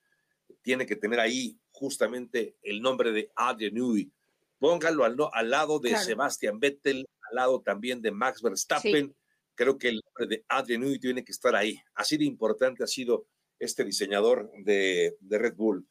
tiene 0.62 0.86
que 0.86 0.98
tener 0.98 1.20
ahí 1.20 1.58
justamente 1.72 2.58
el 2.62 2.82
nombre 2.82 3.12
de 3.12 3.32
Adrian 3.36 3.74
Newey. 3.74 4.12
Póngalo 4.60 5.04
al, 5.04 5.16
al 5.32 5.50
lado 5.50 5.80
de 5.80 5.96
Sebastian 5.98 6.60
Vettel, 6.60 7.08
al 7.30 7.36
lado 7.36 7.62
también 7.62 8.02
de 8.02 8.12
Max 8.12 8.42
Verstappen. 8.42 9.16
Creo 9.56 9.78
que 9.78 9.90
el 9.90 10.02
nombre 10.04 10.36
de 10.36 10.46
Adrian 10.50 10.82
Newey 10.82 11.00
tiene 11.00 11.24
que 11.24 11.32
estar 11.32 11.56
ahí. 11.56 11.80
Así 11.96 12.18
de 12.18 12.26
importante 12.26 12.84
ha 12.84 12.88
sido 12.88 13.26
este 13.58 13.84
diseñador 13.84 14.52
de, 14.64 15.16
de 15.22 15.38
Red 15.38 15.56
Bull. 15.56 15.88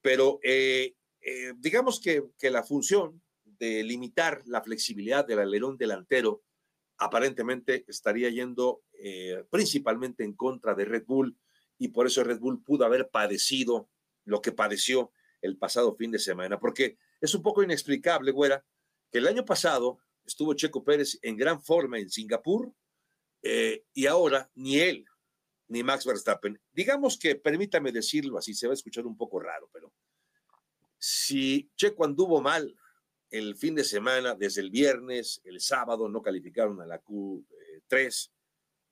Pero 0.00 0.40
eh, 0.42 0.94
eh, 1.20 1.52
digamos 1.56 2.00
que, 2.00 2.24
que 2.38 2.50
la 2.50 2.62
función 2.62 3.22
de 3.44 3.82
limitar 3.82 4.42
la 4.46 4.62
flexibilidad 4.62 5.26
del 5.26 5.40
alerón 5.40 5.76
delantero 5.76 6.42
aparentemente 6.98 7.84
estaría 7.88 8.28
yendo 8.30 8.82
eh, 8.92 9.44
principalmente 9.50 10.24
en 10.24 10.34
contra 10.34 10.74
de 10.74 10.84
Red 10.84 11.04
Bull 11.06 11.36
y 11.78 11.88
por 11.88 12.06
eso 12.06 12.24
Red 12.24 12.40
Bull 12.40 12.62
pudo 12.62 12.84
haber 12.84 13.08
padecido 13.08 13.88
lo 14.24 14.40
que 14.40 14.52
padeció 14.52 15.12
el 15.40 15.56
pasado 15.56 15.94
fin 15.94 16.10
de 16.10 16.18
semana, 16.18 16.58
porque 16.58 16.98
es 17.20 17.34
un 17.34 17.42
poco 17.42 17.62
inexplicable, 17.62 18.32
güera, 18.32 18.64
que 19.10 19.18
el 19.18 19.28
año 19.28 19.44
pasado 19.44 19.98
estuvo 20.26 20.54
Checo 20.54 20.82
Pérez 20.82 21.18
en 21.22 21.36
gran 21.36 21.62
forma 21.62 21.98
en 21.98 22.10
Singapur 22.10 22.72
y 23.94 24.06
ahora 24.06 24.50
ni 24.56 24.80
él 24.80 25.06
ni 25.68 25.82
Max 25.82 26.04
Verstappen, 26.04 26.60
digamos 26.72 27.18
que, 27.18 27.36
permítame 27.36 27.92
decirlo 27.92 28.38
así, 28.38 28.54
se 28.54 28.66
va 28.66 28.72
a 28.72 28.74
escuchar 28.74 29.06
un 29.06 29.16
poco 29.16 29.38
raro, 29.38 29.68
pero 29.72 29.92
si 30.98 31.70
Checo 31.76 32.04
anduvo 32.04 32.40
mal 32.40 32.74
el 33.30 33.56
fin 33.56 33.74
de 33.74 33.84
semana, 33.84 34.34
desde 34.34 34.62
el 34.62 34.70
viernes, 34.70 35.40
el 35.44 35.60
sábado, 35.60 36.08
no 36.08 36.22
calificaron 36.22 36.80
a 36.80 36.86
la 36.86 37.02
Q3 37.02 38.30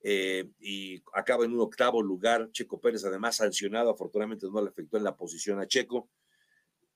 eh, 0.03 0.51
y 0.61 1.03
acaba 1.15 1.45
en 1.45 1.55
un 1.55 1.61
octavo 1.61 2.03
lugar. 2.03 2.51
Checo 2.53 2.81
Pérez, 2.81 3.05
además, 3.05 3.37
sancionado, 3.37 3.91
afortunadamente 3.91 4.47
no 4.47 4.63
le 4.63 4.69
afectó 4.69 4.99
en 4.99 5.05
la 5.05 5.17
posición 5.17 5.59
a 5.59 5.67
Checo. 5.67 6.11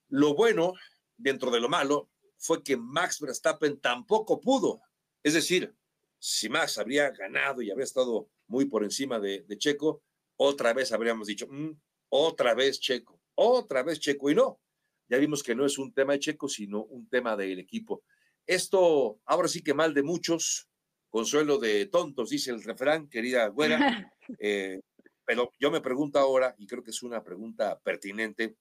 Lo 0.09 0.35
bueno, 0.35 0.73
dentro 1.17 1.49
de 1.51 1.59
lo 1.59 1.67
malo, 1.67 2.09
fue 2.37 2.63
que 2.63 2.77
Max 2.77 3.19
Verstappen 3.19 3.79
tampoco 3.79 4.39
pudo. 4.39 4.81
Es 5.23 5.33
decir, 5.33 5.75
si 6.19 6.47
Max 6.49 6.77
habría 6.77 7.09
ganado 7.09 7.61
y 7.61 7.71
habría 7.71 7.85
estado 7.85 8.29
muy 8.51 8.65
por 8.65 8.83
encima 8.83 9.17
de, 9.17 9.45
Checo, 9.57 10.03
otra 10.35 10.73
vez 10.73 10.91
habríamos 10.91 11.27
dicho, 11.27 11.47
mm, 11.49 11.71
otra 12.09 12.53
vez 12.53 12.79
Checo, 12.81 13.21
otra 13.35 13.81
vez 13.81 13.99
Checo, 13.99 14.29
y 14.29 14.35
no, 14.35 14.59
ya 15.07 15.17
vimos 15.17 15.41
que 15.41 15.55
no 15.55 15.65
es 15.65 15.77
un 15.77 15.93
tema 15.93 16.13
de 16.13 16.19
Checo, 16.19 16.49
sino 16.49 16.83
un 16.83 17.07
tema 17.07 17.37
del 17.37 17.59
equipo. 17.59 18.03
Esto, 18.45 19.21
ahora 19.25 19.47
sí 19.47 19.63
que 19.63 19.73
mal 19.73 19.93
de 19.93 20.03
muchos, 20.03 20.67
consuelo 21.09 21.57
de 21.59 21.85
tontos, 21.85 22.29
dice 22.29 22.51
el 22.51 22.61
refrán, 22.61 23.09
querida 23.09 23.47
güera. 23.47 23.77
Eh, 24.39 24.79
pero 25.25 25.51
yo 25.59 25.71
me 25.71 25.81
pregunto 25.81 26.17
ahora, 26.17 26.55
y 26.57 26.65
creo 26.65 26.81
que 26.81 26.91
es 26.91 27.03
una 27.03 27.21
pregunta 27.21 27.77
pertinente, 27.79 28.55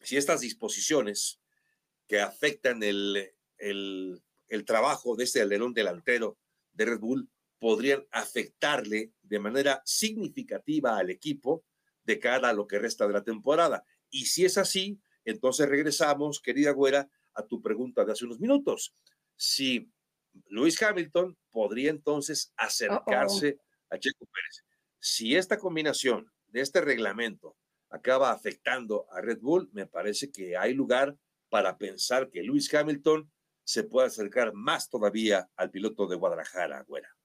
si 0.00 0.16
estas 0.16 0.42
disposiciones 0.42 1.40
que 2.06 2.20
afectan 2.20 2.84
el, 2.84 3.32
el, 3.58 4.22
el 4.46 4.64
trabajo 4.64 5.16
de 5.16 5.24
este 5.24 5.40
alerón 5.40 5.74
delantero 5.74 6.38
de 6.72 6.84
Red 6.84 7.00
Bull 7.00 7.28
podrían 7.58 8.06
afectarle 8.10 9.12
de 9.22 9.38
manera 9.38 9.82
significativa 9.84 10.98
al 10.98 11.10
equipo 11.10 11.64
de 12.04 12.18
cara 12.18 12.50
a 12.50 12.52
lo 12.52 12.66
que 12.66 12.78
resta 12.78 13.06
de 13.06 13.12
la 13.12 13.24
temporada. 13.24 13.84
Y 14.10 14.26
si 14.26 14.44
es 14.44 14.58
así, 14.58 15.00
entonces 15.24 15.68
regresamos, 15.68 16.40
querida 16.40 16.70
güera, 16.70 17.08
a 17.34 17.46
tu 17.46 17.60
pregunta 17.60 18.04
de 18.04 18.12
hace 18.12 18.24
unos 18.24 18.40
minutos. 18.40 18.94
Si 19.34 19.90
Luis 20.48 20.80
Hamilton 20.82 21.36
podría 21.50 21.90
entonces 21.90 22.52
acercarse 22.56 23.58
a 23.90 23.98
Checo 23.98 24.26
Pérez. 24.26 24.64
Si 24.98 25.34
esta 25.34 25.58
combinación 25.58 26.30
de 26.46 26.60
este 26.60 26.80
reglamento 26.80 27.56
acaba 27.90 28.32
afectando 28.32 29.06
a 29.10 29.20
Red 29.20 29.40
Bull, 29.40 29.68
me 29.72 29.86
parece 29.86 30.30
que 30.30 30.56
hay 30.56 30.74
lugar 30.74 31.16
para 31.48 31.78
pensar 31.78 32.30
que 32.30 32.42
Luis 32.42 32.72
Hamilton 32.72 33.30
se 33.64 33.84
puede 33.84 34.08
acercar 34.08 34.52
más 34.52 34.88
todavía 34.88 35.50
al 35.56 35.70
piloto 35.70 36.06
de 36.06 36.16
Guadalajara, 36.16 36.82
güera 36.82 37.15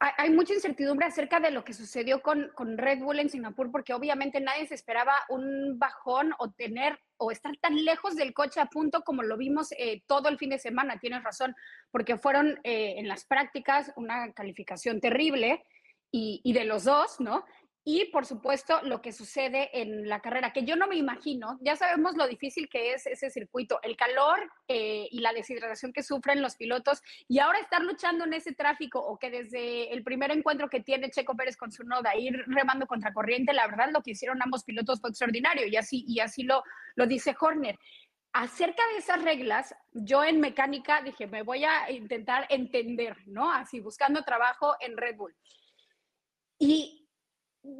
hay 0.00 0.30
mucha 0.30 0.54
incertidumbre 0.54 1.06
acerca 1.06 1.40
de 1.40 1.50
lo 1.50 1.62
que 1.62 1.74
sucedió 1.74 2.22
con, 2.22 2.50
con, 2.54 2.78
Red 2.78 3.00
Bull 3.00 3.18
en 3.18 3.28
Singapur, 3.28 3.70
porque 3.70 3.92
obviamente 3.92 4.40
nadie 4.40 4.66
se 4.66 4.74
esperaba 4.74 5.12
un 5.28 5.78
bajón 5.78 6.32
o 6.38 6.50
tener 6.50 6.98
o 7.18 7.30
estar 7.30 7.54
tan 7.58 7.84
lejos 7.84 8.16
del 8.16 8.32
coche 8.32 8.60
a 8.60 8.66
punto 8.66 9.02
como 9.02 9.22
lo 9.22 9.36
vimos 9.36 9.72
eh, 9.72 10.02
todo 10.06 10.30
el 10.30 10.38
fin 10.38 10.50
de 10.50 10.58
semana. 10.58 10.98
Tienes 10.98 11.22
razón, 11.22 11.54
porque 11.90 12.16
fueron 12.16 12.58
eh, 12.64 12.94
en 12.96 13.08
las 13.08 13.26
prácticas 13.26 13.92
una 13.94 14.32
calificación 14.32 15.00
terrible 15.00 15.62
y, 16.10 16.40
y 16.44 16.54
de 16.54 16.64
los 16.64 16.84
dos, 16.84 17.20
¿no? 17.20 17.44
Y 17.82 18.06
por 18.06 18.26
supuesto 18.26 18.82
lo 18.82 19.00
que 19.00 19.10
sucede 19.10 19.70
en 19.80 20.06
la 20.06 20.20
carrera, 20.20 20.52
que 20.52 20.64
yo 20.64 20.76
no 20.76 20.86
me 20.86 20.96
imagino, 20.96 21.58
ya 21.62 21.76
sabemos 21.76 22.14
lo 22.14 22.28
difícil 22.28 22.68
que 22.68 22.92
es 22.92 23.06
ese 23.06 23.30
circuito, 23.30 23.80
el 23.82 23.96
calor 23.96 24.38
eh, 24.68 25.08
y 25.10 25.20
la 25.20 25.32
deshidratación 25.32 25.92
que 25.92 26.02
sufren 26.02 26.42
los 26.42 26.56
pilotos 26.56 27.00
y 27.26 27.38
ahora 27.38 27.58
estar 27.58 27.82
luchando 27.82 28.24
en 28.24 28.34
ese 28.34 28.52
tráfico 28.52 29.00
o 29.00 29.18
que 29.18 29.30
desde 29.30 29.90
el 29.94 30.04
primer 30.04 30.30
encuentro 30.30 30.68
que 30.68 30.80
tiene 30.80 31.10
Checo 31.10 31.34
Pérez 31.34 31.56
con 31.56 31.72
su 31.72 31.82
noda, 31.84 32.14
ir 32.16 32.44
remando 32.48 32.86
contra 32.86 33.14
corriente, 33.14 33.54
la 33.54 33.66
verdad 33.66 33.88
lo 33.92 34.02
que 34.02 34.10
hicieron 34.10 34.42
ambos 34.42 34.62
pilotos 34.62 35.00
fue 35.00 35.08
extraordinario 35.08 35.66
y 35.66 35.76
así, 35.76 36.04
y 36.06 36.20
así 36.20 36.42
lo, 36.42 36.62
lo 36.96 37.06
dice 37.06 37.34
Horner. 37.40 37.78
Acerca 38.32 38.82
de 38.92 38.98
esas 38.98 39.22
reglas, 39.22 39.74
yo 39.90 40.22
en 40.22 40.38
mecánica 40.38 41.02
dije, 41.02 41.26
me 41.26 41.42
voy 41.42 41.64
a 41.64 41.90
intentar 41.90 42.46
entender, 42.50 43.16
¿no? 43.26 43.50
Así, 43.50 43.80
buscando 43.80 44.22
trabajo 44.22 44.76
en 44.80 44.96
Red 44.96 45.16
Bull. 45.16 45.34
Y 46.56 46.99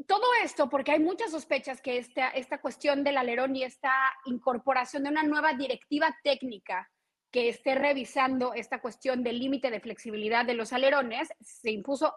todo 0.07 0.27
esto 0.43 0.69
porque 0.69 0.93
hay 0.93 1.01
muchas 1.01 1.31
sospechas 1.31 1.81
que 1.81 1.99
esta, 1.99 2.29
esta 2.29 2.59
cuestión 2.59 3.03
del 3.03 3.17
alerón 3.17 3.57
y 3.57 3.65
esta 3.65 3.93
incorporación 4.27 5.05
de 5.05 5.11
una 5.11 5.23
nueva 5.23 5.55
directiva 5.55 6.15
técnica 6.23 6.91
que 7.31 7.49
esté 7.49 7.75
revisando 7.75 8.55
esta 8.55 8.81
cuestión 8.81 9.23
del 9.23 9.39
límite 9.39 9.71
de 9.71 9.81
flexibilidad 9.81 10.45
de 10.45 10.55
los 10.55 10.73
alerones 10.73 11.29
se 11.41 11.71
impuso 11.71 12.15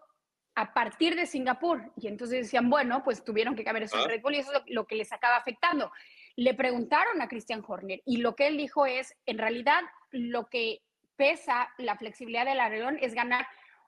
a 0.56 0.74
partir 0.74 1.16
de 1.16 1.26
Singapur. 1.26 1.92
Y 1.96 2.08
entonces 2.08 2.44
decían, 2.44 2.70
bueno, 2.70 3.04
pues 3.04 3.24
tuvieron 3.24 3.56
que 3.56 3.64
cambiar 3.64 3.84
eso 3.84 3.98
en 3.98 4.04
ah. 4.04 4.08
Red 4.08 4.22
Bull 4.22 4.36
y 4.36 4.40
eso 4.40 4.52
es 4.52 4.60
lo, 4.60 4.82
lo, 4.82 4.88
que 4.88 4.96
les 4.96 5.12
acaba 5.12 5.38
afectando. 5.38 5.92
Le 6.36 6.54
preguntaron 6.54 7.22
a 7.22 7.28
Christian 7.28 7.64
Horner 7.66 8.02
y 8.06 8.18
lo 8.18 8.36
que 8.36 8.48
él 8.48 8.58
dijo 8.58 8.86
es, 8.86 9.16
en 9.26 9.38
realidad, 9.38 9.82
lo 10.12 10.48
que 10.50 10.82
pesa 11.16 11.72
la 11.78 11.96
flexibilidad 11.96 12.46
del 12.46 12.60
alerón 12.60 12.98
es 13.00 13.14
ganar 13.14 13.48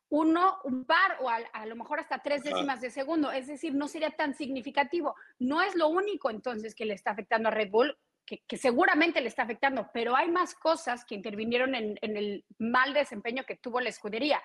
uno, 0.09 0.59
un 0.63 0.85
par 0.85 1.17
o 1.19 1.29
a, 1.29 1.65
lo 1.65 1.75
mejor 1.75 1.99
hasta 1.99 2.19
tres 2.19 2.43
décimas 2.43 2.81
de 2.81 2.89
segundo. 2.89 3.31
Es 3.31 3.47
decir, 3.47 3.73
no 3.73 3.87
sería 3.87 4.11
tan 4.11 4.33
significativo. 4.33 5.15
No 5.39 5.61
es 5.61 5.75
lo 5.75 5.87
único 5.87 6.29
entonces 6.29 6.75
que 6.75 6.85
le 6.85 6.93
está 6.93 7.11
afectando 7.11 7.49
a 7.49 7.51
Red 7.51 7.69
Bull, 7.69 7.97
que, 8.25 8.57
seguramente 8.57 9.21
le 9.21 9.27
está 9.27 9.43
afectando, 9.43 9.89
pero 9.93 10.15
hay 10.15 10.29
más 10.29 10.55
cosas 10.55 11.05
que 11.05 11.15
intervinieron 11.15 11.75
en, 11.75 11.97
el 12.01 12.43
mal 12.57 12.93
desempeño 12.93 13.43
que 13.45 13.55
tuvo 13.55 13.79
la 13.81 13.89
escudería. 13.89 14.41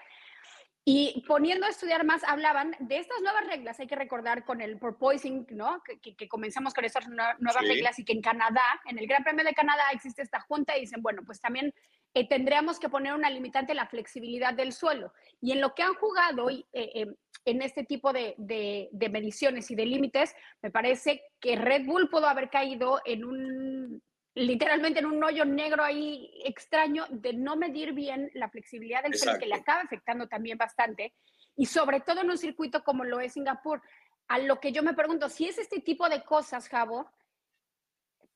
Y 0.84 1.22
poniendo 1.28 1.66
a 1.66 1.70
estudiar 1.70 2.04
más, 2.04 2.24
hablaban 2.24 2.74
de 2.78 2.96
estas 2.96 3.20
nuevas 3.20 3.46
reglas. 3.46 3.78
Hay 3.80 3.86
que 3.86 3.96
recordar 3.96 4.44
con 4.44 4.62
el 4.62 4.78
porpoising, 4.78 5.46
¿no? 5.50 5.82
Que, 5.82 6.00
que, 6.00 6.28
comenzamos 6.28 6.72
con 6.72 6.84
estas 6.84 7.06
nuevas 7.06 7.62
reglas 7.62 7.98
y 7.98 8.04
que 8.04 8.14
en 8.14 8.22
Canadá, 8.22 8.80
en 8.86 8.98
el 8.98 9.06
Gran 9.06 9.22
Premio 9.22 9.44
de 9.44 9.52
Canadá, 9.52 9.84
existe 9.92 10.22
esta 10.22 10.40
junta 10.40 10.76
y 10.76 10.80
dicen, 10.80 11.02
bueno, 11.02 11.22
pues 11.24 11.40
también 11.40 11.72
eh, 12.14 12.28
tendríamos 12.28 12.78
que 12.78 12.88
poner 12.88 13.14
una 13.14 13.30
limitante 13.30 13.74
la 13.74 13.86
flexibilidad 13.86 14.54
del 14.54 14.72
suelo. 14.72 15.12
Y 15.40 15.52
en 15.52 15.60
lo 15.60 15.74
que 15.74 15.82
han 15.82 15.94
jugado 15.94 16.50
eh, 16.50 16.64
eh, 16.72 17.06
en 17.44 17.62
este 17.62 17.84
tipo 17.84 18.12
de, 18.12 18.34
de, 18.38 18.88
de 18.92 19.08
mediciones 19.08 19.70
y 19.70 19.74
de 19.74 19.86
límites, 19.86 20.34
me 20.62 20.70
parece 20.70 21.22
que 21.40 21.56
Red 21.56 21.86
Bull 21.86 22.10
pudo 22.10 22.26
haber 22.26 22.50
caído 22.50 23.00
en 23.04 23.24
un 23.24 24.02
literalmente 24.34 25.00
en 25.00 25.06
un 25.06 25.22
hoyo 25.22 25.44
negro 25.44 25.82
ahí 25.82 26.30
extraño 26.44 27.04
de 27.10 27.32
no 27.32 27.56
medir 27.56 27.92
bien 27.92 28.30
la 28.34 28.48
flexibilidad 28.48 29.02
del 29.02 29.14
suelo, 29.14 29.38
que 29.38 29.46
le 29.46 29.56
acaba 29.56 29.80
afectando 29.80 30.28
también 30.28 30.56
bastante, 30.56 31.12
y 31.56 31.66
sobre 31.66 32.00
todo 32.00 32.20
en 32.20 32.30
un 32.30 32.38
circuito 32.38 32.84
como 32.84 33.04
lo 33.04 33.20
es 33.20 33.32
Singapur. 33.32 33.82
A 34.28 34.38
lo 34.38 34.60
que 34.60 34.70
yo 34.70 34.84
me 34.84 34.94
pregunto, 34.94 35.28
si 35.28 35.46
es 35.46 35.58
este 35.58 35.80
tipo 35.80 36.08
de 36.08 36.22
cosas, 36.22 36.68
Javo, 36.68 37.10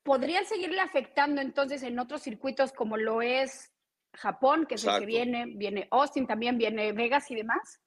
¿podrían 0.04 0.46
seguirle 0.46 0.80
afectando 0.80 1.40
entonces 1.40 1.82
en 1.82 1.99
otros 1.99 2.23
circuitos 2.23 2.73
como 2.73 2.96
lo 2.96 3.20
es 3.23 3.73
Japón, 4.12 4.66
que 4.66 4.76
es 4.76 4.84
el 4.84 5.00
que 5.00 5.06
viene, 5.06 5.46
viene 5.56 5.88
Austin 5.90 6.28
también, 6.28 6.56
viene 6.56 6.92
Vegas 6.92 7.28
y 7.32 7.34
demás? 7.34 7.80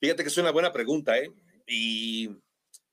Fíjate 0.00 0.24
que 0.24 0.28
es 0.28 0.38
una 0.38 0.50
buena 0.50 0.72
pregunta, 0.72 1.16
¿eh? 1.16 1.32
Y 1.68 2.30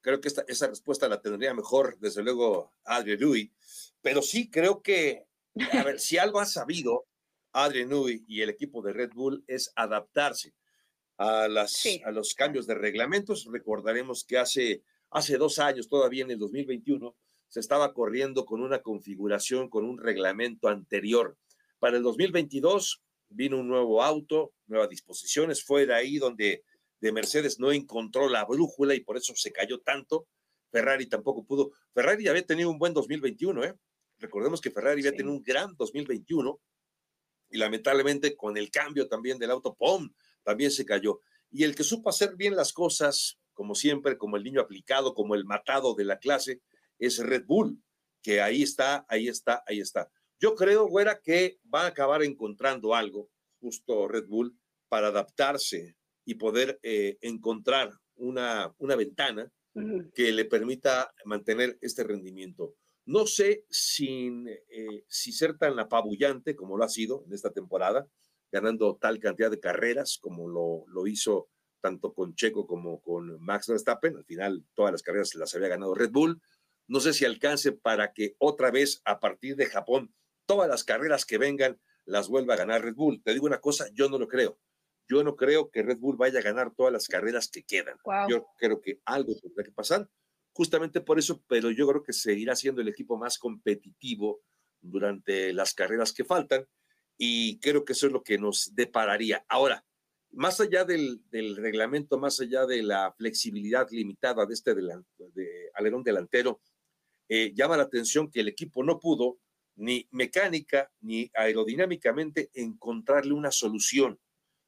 Creo 0.04 0.20
que 0.20 0.28
esta, 0.28 0.44
esa 0.50 0.68
respuesta 0.68 1.08
la 1.08 1.22
tendría 1.22 1.54
mejor, 1.54 1.98
desde 1.98 2.24
luego, 2.24 2.74
Adrian 2.84 3.20
Newey. 3.20 3.54
Pero 4.02 4.22
sí 4.22 4.50
creo 4.50 4.82
que, 4.82 5.26
a 5.72 5.82
ver, 5.82 5.98
si 5.98 6.18
algo 6.18 6.42
ha 6.42 6.46
sabido 6.46 7.08
Adrian 7.54 7.88
Newey 7.88 8.26
y 8.28 8.42
el 8.42 8.50
equipo 8.50 8.82
de 8.82 8.92
Red 8.92 9.12
Bull 9.14 9.46
es 9.48 9.72
adaptarse 9.78 10.54
a, 11.18 11.48
las, 11.48 11.82
a 12.04 12.12
los 12.12 12.34
cambios 12.34 12.68
de 12.68 12.76
reglamentos. 12.76 13.48
Recordaremos 13.50 14.26
que 14.26 14.38
hace, 14.38 14.84
hace 15.14 15.38
dos 15.38 15.60
años, 15.60 15.88
todavía 15.88 16.24
en 16.24 16.32
el 16.32 16.40
2021, 16.40 17.16
se 17.48 17.60
estaba 17.60 17.94
corriendo 17.94 18.46
con 18.46 18.62
una 18.62 18.82
configuración, 18.82 19.70
con 19.70 19.86
un 19.86 20.00
reglamento 20.00 20.68
anterior. 20.68 21.38
Para 21.80 21.98
el 21.98 22.04
2022 22.04 23.04
vino 23.30 23.60
un 23.60 23.68
nuevo 23.68 24.04
auto, 24.04 24.54
nuevas 24.68 24.90
disposiciones, 24.90 25.64
fue 25.64 25.86
de 25.86 25.94
ahí 25.94 26.18
donde 26.18 26.64
de 27.00 27.12
Mercedes 27.12 27.60
no 27.60 27.72
encontró 27.72 28.30
la 28.30 28.46
brújula 28.46 28.96
y 28.96 29.02
por 29.02 29.18
eso 29.18 29.34
se 29.36 29.52
cayó 29.52 29.80
tanto. 29.82 30.26
Ferrari 30.72 31.08
tampoco 31.08 31.44
pudo. 31.46 31.72
Ferrari 31.94 32.28
había 32.28 32.46
tenido 32.46 32.70
un 32.70 32.80
buen 32.80 32.94
2021, 32.94 33.64
¿eh? 33.66 33.76
Recordemos 34.20 34.62
que 34.62 34.72
Ferrari 34.72 35.02
había 35.02 35.12
tenido 35.12 35.36
un 35.36 35.44
gran 35.44 35.76
2021 35.76 36.60
y 37.50 37.58
lamentablemente 37.58 38.36
con 38.36 38.58
el 38.58 38.72
cambio 38.72 39.08
también 39.08 39.38
del 39.38 39.52
auto, 39.52 39.76
¡pum! 39.76 40.12
También 40.44 40.72
se 40.72 40.86
cayó. 40.86 41.20
Y 41.52 41.66
el 41.66 41.76
que 41.76 41.84
supo 41.84 42.10
hacer 42.10 42.36
bien 42.36 42.56
las 42.56 42.74
cosas, 42.74 43.38
como 43.54 43.76
siempre, 43.76 44.18
como 44.18 44.38
el 44.38 44.44
niño 44.44 44.62
aplicado, 44.62 45.14
como 45.14 45.36
el 45.36 45.46
matado 45.46 45.96
de 45.96 46.06
la 46.06 46.20
clase, 46.20 46.62
es 47.00 47.20
Red 47.20 47.46
Bull, 47.46 47.82
que 48.22 48.42
ahí 48.42 48.64
está, 48.64 49.06
ahí 49.10 49.28
está, 49.28 49.64
ahí 49.68 49.80
está. 49.80 50.10
Yo 50.40 50.56
creo, 50.56 50.88
güera, 50.88 51.20
que 51.22 51.60
va 51.74 51.84
a 51.84 51.88
acabar 51.88 52.24
encontrando 52.24 52.96
algo, 52.96 53.30
justo 53.60 54.08
Red 54.08 54.28
Bull, 54.28 54.58
para 54.90 55.08
adaptarse 55.08 55.96
y 56.26 56.36
poder 56.36 56.80
eh, 56.84 57.18
encontrar 57.22 57.92
una, 58.16 58.74
una 58.78 58.96
ventana 58.96 59.52
que 60.14 60.32
le 60.32 60.46
permita 60.46 61.14
mantener 61.26 61.78
este 61.82 62.04
rendimiento. 62.04 62.76
No 63.06 63.26
sé 63.26 63.66
sin, 63.70 64.48
eh, 64.48 65.04
si 65.08 65.32
ser 65.32 65.58
tan 65.58 65.80
apabullante 65.80 66.56
como 66.56 66.78
lo 66.78 66.84
ha 66.84 66.90
sido 66.90 67.24
en 67.26 67.34
esta 67.34 67.52
temporada, 67.52 68.08
ganando 68.52 68.98
tal 69.02 69.20
cantidad 69.20 69.50
de 69.50 69.60
carreras 69.60 70.20
como 70.22 70.48
lo, 70.48 70.86
lo 70.88 71.08
hizo 71.08 71.50
tanto 71.84 72.14
con 72.14 72.34
Checo 72.34 72.66
como 72.66 73.02
con 73.02 73.44
Max 73.44 73.68
Verstappen. 73.68 74.16
Al 74.16 74.24
final, 74.24 74.66
todas 74.74 74.94
las 74.94 75.04
carreras 75.04 75.36
las 75.36 75.54
había 75.54 75.68
ganado 75.68 75.94
Red 75.94 76.12
Bull. 76.12 76.42
No 76.88 77.02
sé 77.02 77.14
si 77.14 77.26
alcance 77.26 77.74
para 77.74 78.14
que 78.14 78.36
otra 78.40 78.72
vez, 78.72 79.02
a 79.04 79.20
partir 79.20 79.58
de 79.58 79.66
Japón, 79.66 80.16
todas 80.46 80.70
las 80.70 80.84
carreras 80.84 81.26
que 81.26 81.38
vengan 81.38 81.80
las 82.06 82.30
vuelva 82.30 82.54
a 82.54 82.58
ganar 82.58 82.82
Red 82.84 82.96
Bull. 82.96 83.22
Te 83.22 83.34
digo 83.34 83.46
una 83.46 83.60
cosa, 83.60 83.88
yo 83.94 84.10
no 84.10 84.18
lo 84.18 84.28
creo 84.28 84.58
yo 85.10 85.24
no 85.24 85.36
creo 85.36 85.70
que 85.70 85.84
Red 85.84 85.98
Bull 85.98 86.18
vaya 86.18 86.40
a 86.40 86.44
ganar 86.44 86.74
todas 86.74 86.94
las 86.94 87.08
carreras 87.08 87.50
que 87.50 87.64
quedan. 87.64 87.98
Yo 88.30 88.48
creo 88.58 88.82
que 88.82 89.00
algo 89.06 89.34
tendrá 89.40 89.64
que 89.64 89.72
pasar, 89.72 90.10
justamente 90.54 91.02
por 91.02 91.20
eso, 91.20 91.44
pero 91.48 91.72
yo 91.72 91.88
creo 91.88 92.04
que 92.04 92.14
seguirá 92.14 92.56
siendo 92.56 92.82
el 92.82 92.88
equipo 92.88 93.18
más 93.18 93.38
competitivo 93.38 94.42
durante 94.82 95.54
las 95.54 95.74
carreras 95.74 96.14
que 96.14 96.26
faltan 96.26 96.66
y 97.18 97.60
creo 97.60 97.86
que 97.86 97.94
eso 97.94 98.08
es 98.08 98.14
lo 98.14 98.24
que 98.24 98.38
nos 98.38 98.74
depararía. 98.74 99.46
Ahora, 99.48 99.86
más 100.34 100.60
allá 100.60 100.84
del, 100.84 101.22
reglamento, 101.32 102.18
más 102.18 102.40
allá 102.40 102.66
de 102.66 102.84
la 102.84 103.14
flexibilidad 103.14 103.88
limitada 103.92 104.46
de 104.46 104.54
este 104.54 104.74
de 104.76 105.72
alerón 105.76 106.04
delantero, 106.04 106.62
eh, 107.30 107.54
llama 107.56 107.78
la 107.78 107.84
atención 107.84 108.30
que 108.30 108.42
el 108.42 108.48
equipo 108.48 108.84
no 108.84 109.00
pudo 109.00 109.40
ni 109.76 110.08
mecánica 110.12 110.92
ni 111.02 111.32
aerodinámicamente 111.34 112.50
encontrarle 112.54 113.34
una 113.34 113.52
solución 113.52 114.20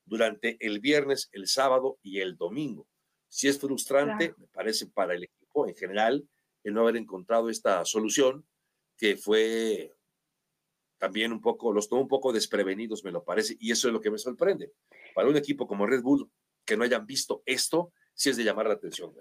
durante 0.06 0.58
el 0.60 0.80
viernes, 0.80 1.30
el 1.32 1.47
sábado 1.47 1.99
y 2.01 2.19
el 2.19 2.38
domingo. 2.38 2.88
Si 3.28 3.47
es 3.47 3.60
frustrante, 3.60 4.34
me 4.38 4.47
parece 4.47 4.88
para 4.88 5.13
el 5.13 5.23
equipo 5.23 5.67
en 5.67 5.75
general, 5.75 6.28
el 6.63 6.73
no 6.73 6.82
haber 6.82 6.97
encontrado 6.97 7.49
esta 7.49 7.84
solución, 7.86 8.45
que 8.97 9.17
fue 9.17 9.93
también 10.97 11.32
un 11.32 11.41
poco, 11.41 11.73
los 11.73 11.89
tomó 11.89 12.01
un 12.01 12.08
poco 12.08 12.32
desprevenidos, 12.32 13.04
me 13.04 13.12
lo 13.12 13.23
parece, 13.23 13.58
y 13.60 13.71
eso 13.71 13.88
es 13.88 13.93
lo 13.93 14.01
que 14.01 14.12
me 14.12 14.17
sorprende. 14.17 14.71
Para 15.15 15.30
un 15.30 15.38
equipo 15.38 15.65
como 15.65 15.88
Red 15.88 16.01
Bull, 16.01 16.30
que 16.65 16.75
no 16.75 16.84
hayan 16.84 17.06
visto 17.06 17.41
esto, 17.45 17.93
sí 18.13 18.30
es 18.30 18.38
de 18.38 18.43
llamar 18.43 18.67
la 18.67 18.73
atención. 18.73 19.15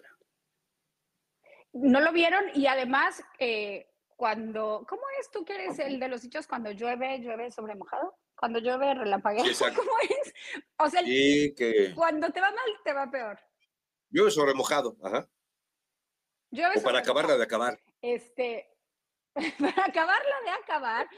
No 1.73 2.01
lo 2.01 2.13
vieron 2.13 2.45
y 2.53 2.67
además, 2.67 3.23
eh, 3.39 3.89
cuando, 4.17 4.85
¿cómo 4.89 5.03
es 5.21 5.31
tú 5.31 5.45
que 5.45 5.55
eres 5.55 5.79
el 5.79 6.01
de 6.01 6.09
los 6.09 6.23
dichos 6.23 6.49
cuando 6.49 6.73
llueve, 6.73 7.21
llueve 7.21 7.53
sobre 7.53 7.77
mojado? 7.77 8.19
Cuando 8.35 8.59
llueve, 8.59 8.93
relampaguea. 8.95 9.45
¿Cómo 9.77 9.93
es? 10.03 10.35
O 10.79 10.91
sea, 10.91 11.01
cuando 11.95 12.31
te 12.31 12.41
va 12.41 12.51
mal, 12.51 12.71
te 12.83 12.93
va 12.93 13.09
peor. 13.09 13.39
Llueve 14.11 14.33
sobre 14.33 14.55
mojado, 14.55 14.97
ajá. 15.01 15.29
o 16.51 16.83
para 16.83 16.99
acabarla 16.99 17.37
de 17.37 17.45
acabar. 17.45 17.79
Este, 18.03 18.69
para 19.33 19.87
acabarla 19.87 20.41
de 20.45 20.51
acabar, 20.51 21.09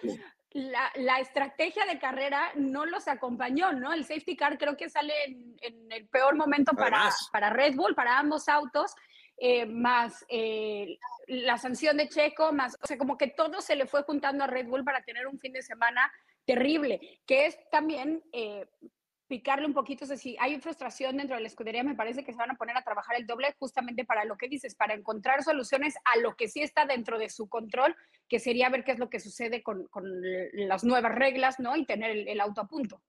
la, 0.57 0.91
la, 0.95 1.21
estrategia 1.21 1.85
de 1.85 1.99
carrera 1.99 2.51
no 2.55 2.87
los 2.87 3.09
acompañó, 3.09 3.73
¿no? 3.73 3.93
El 3.93 4.07
safety 4.07 4.37
car 4.37 4.57
creo 4.57 4.75
que 4.75 4.89
sale 4.89 5.13
en, 5.25 5.93
el 5.93 6.09
peor 6.09 6.35
momento 6.35 6.73
para, 6.73 7.11
para 7.31 7.51
Red 7.51 7.75
Bull, 7.75 7.95
para 7.95 8.19
ambos 8.19 8.49
autos, 8.49 8.95
eh, 9.37 9.67
más 9.67 10.25
eh, 10.31 10.99
la 11.27 11.59
sanción 11.59 11.99
de 11.99 12.09
Checo, 12.09 12.55
más, 12.55 12.79
o 12.83 12.87
sea, 12.87 12.97
como 12.97 13.19
que 13.19 13.29
todo 13.29 13.61
se 13.61 13.77
le 13.77 13.85
fue 13.85 14.03
juntando 14.05 14.45
a 14.45 14.47
Red 14.47 14.67
Bull 14.67 14.83
para 14.83 15.03
tener 15.03 15.27
un 15.27 15.39
fin 15.39 15.53
de 15.53 15.61
semana 15.61 16.11
terrible, 16.47 17.21
que 17.27 17.45
es 17.45 17.59
también 17.71 18.23
eh, 18.33 18.67
picarle 19.29 19.67
un 19.67 19.75
poquito, 19.75 20.05
o 20.05 20.09
sea, 20.09 20.17
si 20.17 20.37
hay 20.39 20.61
frustración 20.61 21.17
dentro 21.17 21.37
de 21.37 21.43
la 21.43 21.49
escudería, 21.49 21.83
me 21.83 21.95
parece 21.95 22.25
que 22.25 22.33
se 22.33 22.39
van 22.39 22.51
a 22.51 22.57
poner 22.57 22.77
a 22.77 22.83
trabajar 22.83 23.17
el 23.17 23.27
doble 23.27 23.55
justamente 23.59 24.05
para 24.05 24.25
lo 24.25 24.37
que 24.37 24.49
dices, 24.49 24.75
para 24.75 24.95
encontrar 24.95 25.43
soluciones 25.43 25.95
a 26.05 26.19
lo 26.19 26.37
que 26.37 26.49
sí 26.49 26.61
está 26.61 26.87
dentro 26.87 27.19
de 27.19 27.29
su 27.29 27.49
control, 27.49 27.97
que 28.29 28.39
sería 28.39 28.71
ver 28.71 28.85
qué 28.85 28.93
es 28.93 28.99
lo 28.99 29.11
que 29.11 29.21
sucede 29.21 29.63
con, 29.63 29.87
con 29.89 30.05
las 30.53 30.85
nuevas 30.85 31.15
reglas, 31.15 31.59
¿no? 31.59 31.77
Y 31.77 31.85
tener 31.85 32.11
el, 32.11 32.41
auto 32.41 32.61
a 32.61 32.69
punto. 32.69 33.03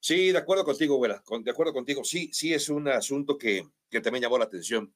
Sí, 0.00 0.32
de 0.32 0.38
acuerdo 0.38 0.64
contigo, 0.64 0.96
güera, 0.96 1.22
de 1.42 1.50
acuerdo 1.50 1.72
contigo. 1.72 2.02
Sí, 2.02 2.30
sí 2.32 2.54
es 2.54 2.68
un 2.68 2.88
asunto 2.88 3.36
que, 3.36 3.62
que 3.88 4.00
también 4.00 4.22
llamó 4.22 4.38
la 4.38 4.44
atención. 4.44 4.92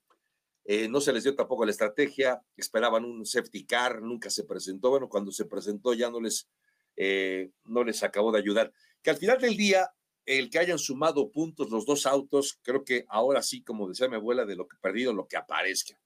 Eh, 0.65 0.89
no 0.89 1.01
se 1.01 1.13
les 1.13 1.25
dio 1.25 1.35
tampoco 1.35 1.65
la 1.65 1.73
estrategia, 1.73 2.43
esperaban 2.57 3.05
un 3.05 3.27
safety 3.27 3.67
car, 3.67 4.01
nunca 4.01 4.31
se 4.31 4.45
presentó. 4.45 4.91
Bueno, 4.91 5.09
cuando 5.09 5.31
se 5.31 5.45
presentó 5.45 5.93
ya 5.93 6.11
no 6.11 6.21
les, 6.21 6.49
eh, 6.97 7.51
no 7.65 7.85
les 7.85 8.03
acabó 8.03 8.33
de 8.33 8.39
ayudar. 8.39 8.73
Que 9.05 9.11
al 9.11 9.19
final 9.19 9.41
del 9.41 9.57
día, 9.57 9.89
el 10.27 10.51
que 10.51 10.59
hayan 10.59 10.79
sumado 10.79 11.31
puntos 11.31 11.71
los 11.71 11.87
dos 11.87 12.07
autos, 12.07 12.59
creo 12.63 12.85
que 12.85 13.05
ahora 13.09 13.43
sí, 13.43 13.63
como 13.63 13.89
decía 13.89 14.09
mi 14.09 14.17
abuela, 14.17 14.45
de 14.45 14.57
lo 14.57 14.67
que 14.67 14.77
perdido, 14.81 15.13
lo 15.13 15.29
que 15.29 15.37
aparezca. 15.37 15.97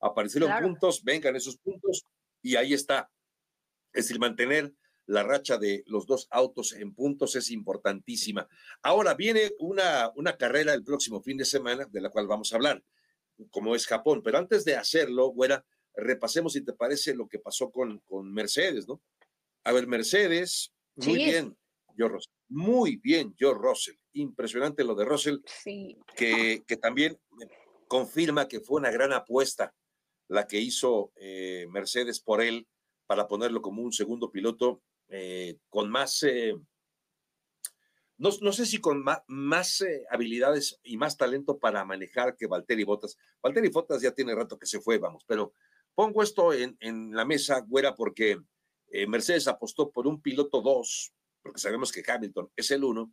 Aparecieron 0.00 0.52
puntos, 0.60 1.02
vengan 1.02 1.36
esos 1.36 1.56
puntos 1.56 2.04
y 2.42 2.56
ahí 2.56 2.74
está. 2.74 3.10
Es 3.92 4.04
decir, 4.04 4.20
mantener 4.20 4.74
la 5.06 5.22
racha 5.22 5.56
de 5.56 5.84
los 5.86 6.06
dos 6.06 6.28
autos 6.30 6.74
en 6.74 6.94
puntos 6.94 7.34
es 7.36 7.50
importantísima. 7.50 8.46
Ahora 8.82 9.14
viene 9.14 9.52
una, 9.58 10.12
una 10.16 10.36
carrera 10.36 10.74
el 10.74 10.84
próximo 10.84 11.22
fin 11.22 11.38
de 11.38 11.46
semana, 11.46 11.86
de 11.86 12.00
la 12.00 12.10
cual 12.10 12.26
vamos 12.26 12.52
a 12.52 12.56
hablar 12.56 12.84
como 13.50 13.74
es 13.74 13.86
Japón. 13.86 14.22
Pero 14.22 14.38
antes 14.38 14.64
de 14.64 14.76
hacerlo, 14.76 15.28
güera, 15.28 15.64
repasemos 15.94 16.52
si 16.52 16.62
te 16.62 16.72
parece 16.72 17.14
lo 17.14 17.28
que 17.28 17.38
pasó 17.38 17.70
con, 17.70 18.00
con 18.00 18.32
Mercedes, 18.32 18.86
¿no? 18.88 19.00
A 19.64 19.72
ver, 19.72 19.86
Mercedes, 19.86 20.72
muy 20.96 21.16
bien, 21.16 21.56
Joe 21.98 22.08
Russell. 22.08 22.32
Muy 22.48 22.96
bien, 22.96 23.34
Joe 23.38 23.54
Russell. 23.54 23.96
Impresionante 24.12 24.84
lo 24.84 24.94
de 24.94 25.04
Russell, 25.04 25.38
que, 26.16 26.62
que, 26.66 26.76
también 26.76 27.18
confirma 27.88 28.48
que 28.48 28.60
fue 28.60 28.80
una 28.80 28.90
gran 28.90 29.12
apuesta 29.12 29.74
la 30.28 30.46
que 30.46 30.60
hizo 30.60 31.12
eh, 31.16 31.66
Mercedes 31.70 32.20
por 32.20 32.42
él 32.42 32.68
para 33.06 33.26
ponerlo 33.26 33.62
como 33.62 33.82
un 33.82 33.92
segundo 33.92 34.30
piloto 34.30 34.82
eh, 35.08 35.56
con 35.70 35.90
más, 35.90 36.22
eh, 36.22 36.54
no, 38.18 38.28
no 38.42 38.52
sé 38.52 38.66
si 38.66 38.78
con 38.78 39.02
más, 39.26 39.80
eh, 39.80 40.04
habilidades 40.10 40.78
y 40.82 40.98
más 40.98 41.16
talento 41.16 41.58
para 41.58 41.84
manejar 41.86 42.36
que 42.36 42.46
Valtteri 42.46 42.84
Bottas. 42.84 43.16
Valtteri 43.42 43.70
Bottas 43.70 44.02
ya 44.02 44.12
tiene 44.12 44.34
rato 44.34 44.58
que 44.58 44.66
se 44.66 44.80
fue, 44.80 44.98
vamos, 44.98 45.24
pero 45.26 45.54
pongo 45.94 46.22
esto 46.22 46.52
en, 46.52 46.76
en 46.80 47.14
la 47.14 47.24
mesa, 47.24 47.60
güera, 47.66 47.94
porque 47.94 48.38
Mercedes 49.06 49.48
apostó 49.48 49.90
por 49.90 50.06
un 50.06 50.22
piloto 50.22 50.62
2, 50.62 51.12
porque 51.42 51.60
sabemos 51.60 51.92
que 51.92 52.02
Hamilton 52.06 52.50
es 52.56 52.70
el 52.70 52.84
1, 52.84 53.12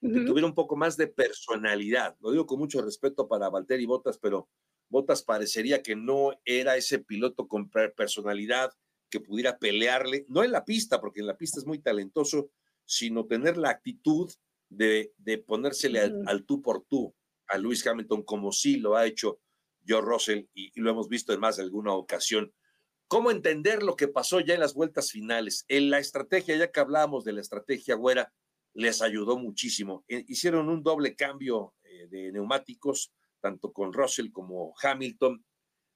que 0.00 0.24
tuviera 0.24 0.46
un 0.46 0.54
poco 0.54 0.76
más 0.76 0.96
de 0.96 1.08
personalidad. 1.08 2.16
Lo 2.20 2.30
digo 2.30 2.46
con 2.46 2.58
mucho 2.58 2.80
respeto 2.80 3.28
para 3.28 3.50
Valtteri 3.50 3.84
Bottas, 3.84 4.18
pero 4.18 4.48
Bottas 4.88 5.22
parecería 5.22 5.82
que 5.82 5.94
no 5.94 6.32
era 6.44 6.76
ese 6.76 7.00
piloto 7.00 7.46
con 7.46 7.70
personalidad 7.70 8.72
que 9.10 9.20
pudiera 9.20 9.58
pelearle, 9.58 10.24
no 10.28 10.42
en 10.42 10.52
la 10.52 10.64
pista, 10.64 11.00
porque 11.00 11.20
en 11.20 11.26
la 11.26 11.36
pista 11.36 11.58
es 11.58 11.66
muy 11.66 11.80
talentoso, 11.80 12.50
sino 12.84 13.26
tener 13.26 13.56
la 13.56 13.70
actitud 13.70 14.32
de, 14.68 15.12
de 15.18 15.38
ponérsele 15.38 16.00
al, 16.00 16.44
tú 16.46 16.62
por 16.62 16.84
tú 16.84 17.14
a 17.48 17.58
Luis 17.58 17.86
Hamilton, 17.86 18.22
como 18.22 18.52
sí 18.52 18.76
lo 18.76 18.96
ha 18.96 19.06
hecho 19.06 19.40
Joe 19.86 20.00
Russell 20.00 20.44
y, 20.54 20.78
lo 20.80 20.90
hemos 20.90 21.08
visto 21.08 21.32
en 21.32 21.40
más 21.40 21.56
de 21.56 21.64
alguna 21.64 21.92
ocasión. 21.92 22.52
¿Cómo 23.10 23.32
entender 23.32 23.82
lo 23.82 23.96
que 23.96 24.06
pasó 24.06 24.38
ya 24.38 24.54
en 24.54 24.60
las 24.60 24.72
vueltas 24.72 25.10
finales? 25.10 25.64
En 25.66 25.90
la 25.90 25.98
estrategia, 25.98 26.56
ya 26.56 26.70
que 26.70 26.78
hablábamos 26.78 27.24
de 27.24 27.32
la 27.32 27.40
estrategia 27.40 27.96
güera, 27.96 28.32
les 28.72 29.02
ayudó 29.02 29.36
muchísimo. 29.36 30.04
Eh, 30.06 30.24
hicieron 30.28 30.68
un 30.68 30.84
doble 30.84 31.16
cambio 31.16 31.74
eh, 31.82 32.06
de 32.08 32.30
neumáticos, 32.30 33.10
tanto 33.40 33.72
con 33.72 33.92
Russell 33.92 34.30
como 34.30 34.74
Hamilton. 34.80 35.44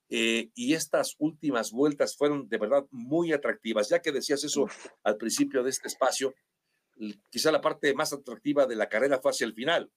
Eh, 0.08 0.50
y 0.56 0.74
estas 0.74 1.14
últimas 1.18 1.70
vueltas 1.70 2.16
fueron 2.16 2.48
de 2.48 2.58
verdad 2.58 2.84
muy 2.90 3.32
atractivas. 3.32 3.90
Ya 3.90 4.02
que 4.02 4.10
decías 4.10 4.42
eso 4.42 4.68
al 5.04 5.16
principio 5.16 5.62
de 5.62 5.70
este 5.70 5.86
espacio, 5.86 6.34
quizá 7.30 7.52
la 7.52 7.60
parte 7.60 7.94
más 7.94 8.12
atractiva 8.12 8.66
de 8.66 8.74
la 8.74 8.88
carrera 8.88 9.20
fue 9.20 9.30
hacia 9.30 9.46
el 9.46 9.54
final, 9.54 9.88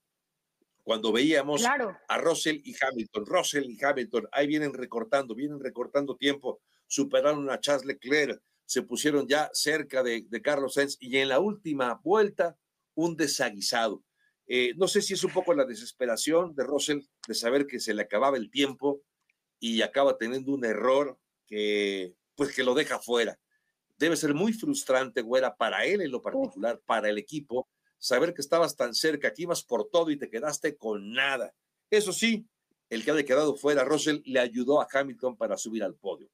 cuando 0.84 1.10
veíamos 1.10 1.64
a 1.66 2.18
Russell 2.18 2.60
y 2.62 2.76
Hamilton, 2.80 3.26
Russell 3.26 3.68
y 3.68 3.84
Hamilton, 3.84 4.28
ahí 4.30 4.46
vienen 4.46 4.72
recortando, 4.72 5.34
vienen 5.34 5.58
recortando 5.58 6.16
tiempo, 6.16 6.62
superaron 6.88 7.48
a 7.50 7.60
Charles 7.60 7.86
Leclerc, 7.86 8.42
se 8.66 8.82
pusieron 8.82 9.28
ya 9.28 9.48
cerca 9.52 10.02
de, 10.02 10.26
Carlos 10.42 10.74
Sainz 10.74 10.96
y 10.98 11.16
en 11.18 11.28
la 11.28 11.38
última 11.38 12.00
vuelta 12.02 12.58
un 12.94 13.16
desaguisado. 13.16 14.02
Eh, 14.48 14.72
no 14.76 14.88
sé 14.88 15.00
si 15.00 15.14
es 15.14 15.22
un 15.22 15.32
poco 15.32 15.54
la 15.54 15.64
desesperación 15.64 16.54
de 16.56 16.64
Russell 16.64 17.00
de 17.28 17.34
saber 17.34 17.66
que 17.66 17.78
se 17.78 17.94
le 17.94 18.02
acababa 18.02 18.36
el 18.36 18.50
tiempo 18.50 19.02
y 19.60 19.82
acaba 19.82 20.18
teniendo 20.18 20.52
un 20.52 20.64
error 20.64 21.16
que 21.46 22.14
pues 22.34 22.54
que 22.54 22.64
lo 22.64 22.74
deja 22.74 22.98
fuera 22.98 23.38
debe 23.98 24.16
ser 24.16 24.32
muy 24.32 24.52
frustrante, 24.52 25.20
güera, 25.22 25.56
para 25.56 25.84
él 25.84 26.00
en 26.00 26.10
lo 26.10 26.22
particular, 26.22 26.80
para 26.86 27.08
el 27.10 27.18
equipo, 27.18 27.68
saber 27.98 28.32
que 28.32 28.40
estabas 28.40 28.76
tan 28.76 28.94
cerca, 28.94 29.34
que 29.34 29.42
ibas 29.42 29.64
por 29.64 29.90
todo 29.90 30.10
y 30.10 30.16
te 30.16 30.30
quedaste 30.30 30.76
con 30.76 31.12
nada. 31.12 31.52
Eso 31.90 32.12
sí, 32.12 32.46
el 32.88 33.04
que 33.04 33.10
había 33.10 33.24
quedado 33.24 33.56
fuera, 33.56 33.84
Russell, 33.84 34.20
le 34.24 34.38
ayudó 34.38 34.80
a 34.80 34.86
Hamilton 34.90 35.36
para 35.36 35.56
subir 35.56 35.82
al 35.82 35.96
podio. 35.96 36.30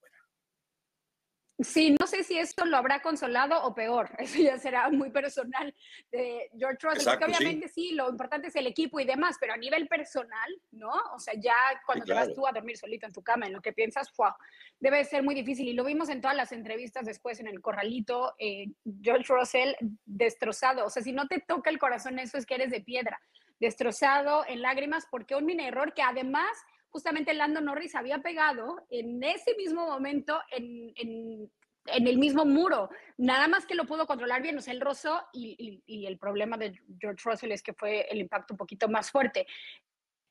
Sí, 1.59 1.95
no 1.97 2.05
sé 2.05 2.23
si 2.23 2.37
esto 2.37 2.65
lo 2.65 2.75
habrá 2.75 3.01
consolado 3.01 3.63
o 3.63 3.73
peor, 3.73 4.09
eso 4.19 4.39
ya 4.39 4.57
será 4.57 4.89
muy 4.89 5.09
personal 5.09 5.73
de 6.11 6.49
George 6.57 6.79
Russell, 6.81 7.23
obviamente 7.23 7.69
sí. 7.69 7.91
lo 7.93 8.09
importante 8.09 8.49
es 8.49 8.55
el 8.57 8.67
equipo 8.67 8.99
y 8.99 9.05
demás, 9.05 9.37
pero 9.39 9.53
a 9.53 9.57
nivel 9.57 9.87
personal, 9.87 10.61
¿no? 10.71 10.91
O 11.13 11.19
sea, 11.19 11.33
ya 11.35 11.55
cuando 11.85 12.03
te 12.03 12.13
vas 12.13 12.33
tú 12.33 12.45
a 12.45 12.51
dormir 12.51 12.77
solito 12.77 13.05
en 13.05 13.13
tu 13.13 13.23
cama, 13.23 13.47
en 13.47 13.53
lo 13.53 13.61
que 13.61 13.71
piensas, 13.71 14.11
wow, 14.17 14.33
debe 14.79 15.03
ser 15.05 15.23
muy 15.23 15.33
difícil. 15.33 15.67
Y 15.67 15.73
lo 15.73 15.85
vimos 15.85 16.09
en 16.09 16.19
todas 16.19 16.35
las 16.35 16.51
entrevistas 16.51 17.05
después 17.05 17.39
en 17.39 17.47
el 17.47 17.61
corralito, 17.61 18.35
eh, 18.37 18.67
George 19.01 19.33
Russell 19.33 19.75
destrozado, 20.05 20.85
o 20.85 20.89
sea, 20.89 21.03
si 21.03 21.13
no 21.13 21.27
te 21.27 21.39
toca 21.39 21.69
el 21.69 21.79
corazón, 21.79 22.19
eso 22.19 22.37
es 22.37 22.45
que 22.45 22.55
eres 22.55 22.69
de 22.69 22.81
piedra, 22.81 23.21
destrozado, 23.61 24.43
en 24.47 24.61
lágrimas, 24.61 25.07
porque 25.09 25.35
un 25.35 25.45
mini 25.45 25.65
error 25.65 25.93
que 25.93 26.01
además 26.01 26.51
justamente 26.95 27.33
Lando 27.33 27.59
Norris 27.59 27.93
había 27.93 28.19
pegado 28.19 28.87
en 28.89 29.21
ese 29.21 29.53
mismo 29.57 29.85
momento 29.85 30.39
en, 30.49 31.51
el 31.87 32.17
mismo 32.17 32.45
muro. 32.45 32.89
Nada 33.17 33.49
más 33.49 33.65
que 33.65 33.75
lo 33.75 33.83
pudo 33.83 34.07
controlar 34.07 34.41
bien, 34.41 34.57
o 34.57 34.61
sea, 34.61 34.73
él 34.73 34.79
rozó 34.79 35.21
y, 35.33 35.83
el 36.07 36.17
problema 36.17 36.55
de 36.55 36.81
George 36.97 37.21
Russell 37.25 37.51
es 37.51 37.61
que 37.61 37.73
fue 37.73 38.07
el 38.09 38.19
impacto 38.19 38.53
un 38.53 38.57
poquito 38.57 38.87
más 38.87 39.11
fuerte. 39.11 39.45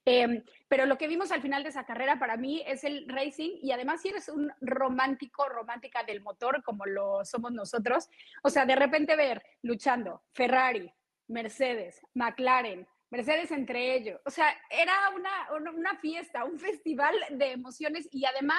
Em, 0.07 0.43
pero 0.67 0.87
lo 0.87 0.97
que 0.97 1.07
vimos 1.07 1.33
al 1.33 1.43
final 1.43 1.63
de 1.65 1.69
esa 1.69 1.85
carrera 1.85 2.19
para 2.19 2.39
mí 2.39 2.63
es 2.67 2.83
el 2.83 3.07
racing 3.11 3.59
y 3.61 3.73
además 3.73 4.01
si 4.01 4.09
eres 4.09 4.31
un 4.31 4.51
romántico, 4.63 5.47
romántica 5.51 6.03
del 6.03 6.23
motor 6.23 6.63
como 6.63 6.87
lo 6.87 7.27
somos 7.27 7.53
nosotros, 7.53 8.09
o 8.43 8.49
sea, 8.49 8.65
de 8.65 8.77
repente 8.77 9.17
ver 9.17 9.43
luchando 9.61 10.23
Ferrari, 10.33 10.91
Mercedes, 11.29 12.01
McLaren, 12.15 12.87
Mercedes 13.15 13.53
entre 13.53 13.95
ellos. 13.95 14.21
O 14.25 14.31
sea, 14.31 14.61
era 14.69 14.93
una, 15.15 15.71
una 15.71 15.97
fiesta, 15.99 16.45
un 16.45 16.59
festival 16.59 17.15
de 17.31 17.53
emociones 17.53 18.09
y 18.11 18.25
además 18.25 18.59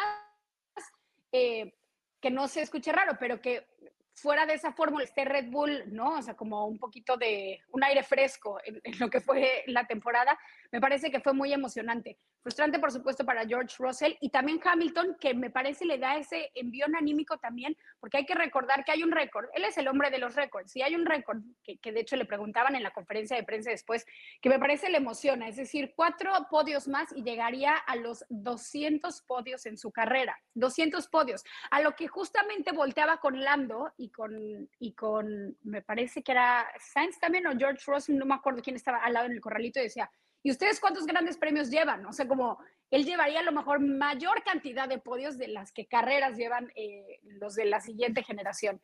eh, 1.33 1.73
que 2.21 2.31
no 2.31 2.47
se 2.47 2.61
escuche 2.61 2.93
raro, 2.93 3.17
pero 3.19 3.41
que 3.41 3.67
fuera 4.15 4.45
de 4.45 4.53
esa 4.53 4.71
fórmula 4.71 5.03
este 5.03 5.25
Red 5.25 5.49
Bull, 5.49 5.83
¿no? 5.87 6.17
O 6.17 6.21
sea, 6.21 6.35
como 6.35 6.65
un 6.65 6.79
poquito 6.79 7.17
de 7.17 7.59
un 7.71 7.83
aire 7.83 8.01
fresco 8.01 8.59
en, 8.63 8.81
lo 8.99 9.09
que 9.09 9.19
fue 9.19 9.63
la 9.67 9.85
temporada, 9.85 10.39
me 10.71 10.79
parece 10.79 11.11
que 11.11 11.19
fue 11.19 11.33
muy 11.33 11.53
emocionante. 11.53 12.17
Frustrante, 12.41 12.79
por 12.79 12.91
supuesto, 12.91 13.25
para 13.25 13.45
George 13.45 13.75
Russell 13.79 14.13
y 14.21 14.29
también 14.29 14.61
Hamilton, 14.63 15.17
que 15.19 15.33
me 15.33 15.49
parece 15.49 15.83
le 15.85 15.97
da 15.97 16.15
ese 16.15 16.51
envión 16.53 16.95
anímico 16.95 17.37
también, 17.37 17.75
porque 17.99 18.17
hay 18.17 18.25
que 18.25 18.35
recordar 18.35 18.85
que 18.85 18.91
hay 18.91 19.03
un 19.03 19.11
récord. 19.11 19.47
Él 19.53 19.65
es 19.65 19.77
el 19.77 19.87
hombre 19.87 20.11
de 20.11 20.19
los 20.19 20.35
récords 20.35 20.75
y 20.75 20.81
hay 20.81 20.95
un 20.95 21.05
récord 21.05 21.39
que, 21.63 21.77
que 21.77 21.91
de 21.91 22.01
hecho 22.01 22.15
le 22.15 22.25
preguntaban 22.25 22.75
en 22.75 22.83
la 22.83 22.91
conferencia 22.91 23.35
de 23.35 23.43
prensa 23.43 23.71
después, 23.71 24.05
que 24.41 24.49
me 24.49 24.59
parece 24.59 24.89
le 24.89 24.97
emociona, 24.97 25.47
es 25.47 25.55
decir, 25.55 25.93
cuatro 25.95 26.31
podios 26.49 26.87
más 26.87 27.11
y 27.15 27.23
llegaría 27.23 27.75
a 27.75 27.95
los 27.95 28.23
200 28.29 29.21
podios 29.23 29.65
en 29.65 29.77
su 29.77 29.91
carrera, 29.91 30.39
200 30.53 31.07
podios, 31.07 31.43
a 31.71 31.81
lo 31.81 31.95
que 31.95 32.07
justamente 32.07 32.71
volteaba 32.71 33.17
con 33.17 33.43
Lando 33.43 33.91
y 33.97 34.04
con, 34.09 34.69
y 34.79 34.93
con, 34.93 35.57
me 35.63 35.81
parece 35.81 36.23
que 36.23 36.31
era 36.31 36.67
Sainz 36.79 37.19
también 37.19 37.47
o 37.47 37.57
George 37.57 37.83
Russell, 37.85 38.17
no 38.17 38.25
me 38.25 38.35
acuerdo 38.35 38.61
quién 38.61 38.75
estaba 38.75 38.97
al 38.97 39.13
lado 39.13 39.25
en 39.25 39.33
el 39.33 39.41
corralito 39.41 39.79
y 39.79 39.83
decía, 39.83 40.09
¿y 40.43 40.51
ustedes 40.51 40.79
cuántos 40.79 41.05
grandes 41.05 41.37
premios 41.37 41.69
llevan? 41.69 42.05
O 42.05 42.13
sea, 42.13 42.27
como 42.27 42.59
él 42.91 43.05
llevaría 43.05 43.39
a 43.39 43.43
lo 43.43 43.51
mejor 43.51 43.79
mayor 43.79 44.43
cantidad 44.43 44.87
de 44.87 44.99
podios 44.99 45.37
de 45.37 45.47
las 45.47 45.71
que 45.71 45.87
carreras 45.87 46.37
llevan 46.37 46.71
eh, 46.75 47.19
los 47.23 47.55
de 47.55 47.65
la 47.65 47.81
siguiente 47.81 48.23
generación. 48.23 48.81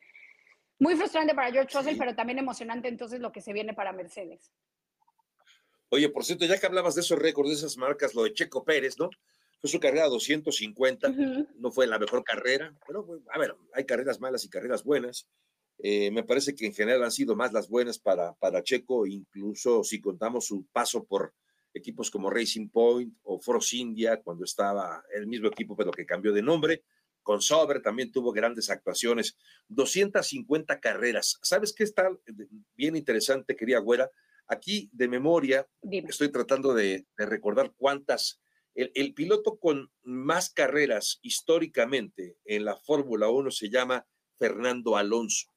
Muy 0.78 0.96
frustrante 0.96 1.34
para 1.34 1.52
George 1.52 1.76
Russell, 1.76 1.96
pero 1.96 2.14
también 2.14 2.38
emocionante 2.38 2.88
entonces 2.88 3.20
lo 3.20 3.30
que 3.30 3.40
se 3.40 3.52
viene 3.52 3.74
para 3.74 3.92
Mercedes. 3.92 4.52
Oye, 5.90 6.08
por 6.08 6.24
cierto, 6.24 6.46
ya 6.46 6.58
que 6.58 6.66
hablabas 6.66 6.94
de 6.94 7.02
esos 7.02 7.18
récords, 7.18 7.50
de 7.50 7.56
esas 7.56 7.76
marcas, 7.76 8.14
lo 8.14 8.24
de 8.24 8.32
Checo 8.32 8.64
Pérez, 8.64 8.98
¿no? 8.98 9.10
Fue 9.62 9.70
su 9.70 9.80
carrera 9.80 10.08
250, 10.08 11.14
no 11.56 11.70
fue 11.70 11.86
la 11.86 11.98
mejor 11.98 12.22
carrera, 12.24 12.76
pero 12.86 13.06
a 13.32 13.38
ver, 13.38 13.54
hay 13.72 13.86
carreras 13.86 14.20
malas 14.20 14.44
y 14.44 14.50
carreras 14.50 14.84
buenas. 14.84 15.28
Eh, 15.78 16.10
me 16.10 16.24
parece 16.24 16.54
que 16.54 16.66
en 16.66 16.74
general 16.74 17.04
han 17.04 17.12
sido 17.12 17.34
más 17.34 17.52
las 17.52 17.68
buenas 17.68 17.98
para, 17.98 18.34
para 18.34 18.62
Checo, 18.62 19.06
incluso 19.06 19.84
si 19.84 20.00
contamos 20.00 20.46
su 20.46 20.66
paso 20.72 21.04
por 21.04 21.32
equipos 21.74 22.10
como 22.10 22.30
Racing 22.30 22.68
Point 22.68 23.14
o 23.22 23.40
Force 23.40 23.76
India, 23.76 24.20
cuando 24.20 24.44
estaba 24.44 25.02
el 25.14 25.26
mismo 25.26 25.48
equipo, 25.48 25.76
pero 25.76 25.90
que 25.90 26.06
cambió 26.06 26.32
de 26.32 26.42
nombre. 26.42 26.82
Con 27.22 27.40
Sauber 27.40 27.80
también 27.80 28.10
tuvo 28.10 28.32
grandes 28.32 28.68
actuaciones. 28.68 29.36
250 29.68 30.80
carreras. 30.80 31.38
¿Sabes 31.42 31.72
qué 31.72 31.84
está 31.84 32.10
bien 32.74 32.96
interesante, 32.96 33.54
quería 33.54 33.78
Güera? 33.78 34.10
Aquí 34.48 34.90
de 34.92 35.08
memoria 35.08 35.66
estoy 36.08 36.30
tratando 36.30 36.74
de, 36.74 37.06
recordar 37.16 37.72
cuántas. 37.76 38.40
El, 38.74 39.12
piloto 39.12 39.58
con 39.58 39.90
más 40.02 40.50
carreras 40.50 41.18
históricamente 41.22 42.38
en 42.44 42.64
la 42.64 42.76
Fórmula 42.76 43.28
1 43.28 43.50
se 43.50 43.68
llama 43.68 44.06
Fernando 44.38 44.96
Alonso. 44.96 45.52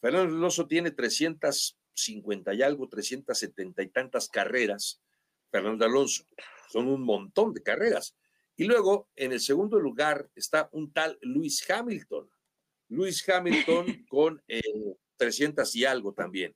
Fernando 0.00 0.34
Alonso 0.34 0.66
tiene 0.66 0.90
350 0.90 2.54
y 2.54 2.62
algo, 2.62 2.88
370 2.88 3.82
y 3.82 3.88
tantas 3.90 4.28
carreras 4.28 5.00
Fernando 5.50 5.84
Alonso. 5.84 6.26
Son 6.68 6.88
un 6.88 7.02
montón 7.02 7.54
de 7.54 7.62
carreras. 7.62 8.16
Y 8.56 8.64
luego, 8.64 9.08
en 9.14 9.32
el 9.32 9.40
segundo 9.40 9.78
lugar, 9.78 10.28
está 10.34 10.68
un 10.72 10.92
tal 10.92 11.18
Luis 11.22 11.68
Hamilton. 11.70 12.28
Luis 12.88 13.26
Hamilton 13.28 14.04
con 14.08 14.42
300 15.16 15.76
y 15.76 15.84
algo 15.84 16.12
también. 16.12 16.54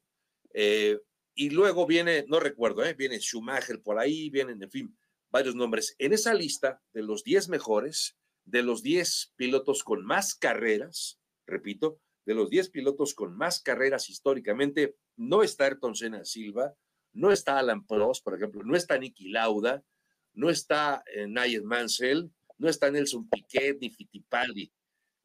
Eh, 0.53 0.99
y 1.35 1.51
luego 1.51 1.87
viene, 1.87 2.25
no 2.29 2.40
recuerdo, 2.40 2.85
¿eh? 2.85 2.94
viene 2.94 3.20
Schumacher 3.20 3.83
por 3.83 3.99
ahí, 3.99 4.31
vienen, 4.31 4.62
en 4.62 4.70
fin, 4.70 4.96
varios 5.37 5.55
nombres. 5.55 5.94
En 5.99 6.14
esa 6.14 6.33
lista 6.33 6.81
de 6.94 7.03
los 7.03 7.22
10 7.22 7.51
mejores, 7.51 8.16
de 8.46 8.62
los 8.62 8.83
10 8.83 9.35
pilotos 9.37 9.85
con 9.85 10.03
más 10.05 10.35
carreras, 10.35 11.20
repito, 11.46 12.01
de 12.25 12.35
los 12.35 12.49
10 12.49 12.70
pilotos 12.70 13.12
con 13.12 13.37
más 13.37 13.61
carreras 13.61 14.09
históricamente, 14.09 14.96
no 15.16 15.42
está 15.42 15.66
Ayrton 15.66 15.94
Senna 15.94 16.25
Silva, 16.25 16.75
no 17.12 17.33
está 17.33 17.59
Alan 17.59 17.87
Prost, 17.87 18.25
por 18.25 18.35
ejemplo, 18.35 18.62
no 18.64 18.77
está 18.77 18.96
Nicky 18.99 19.29
Lauda, 19.29 19.85
no 20.33 20.49
está 20.49 21.05
eh, 21.14 21.27
Mansell, 21.62 22.31
no 22.57 22.68
está 22.70 22.90
Nelson 22.90 23.29
Piquet 23.29 23.79
ni 23.81 23.90
Fittipaldi. 23.90 24.72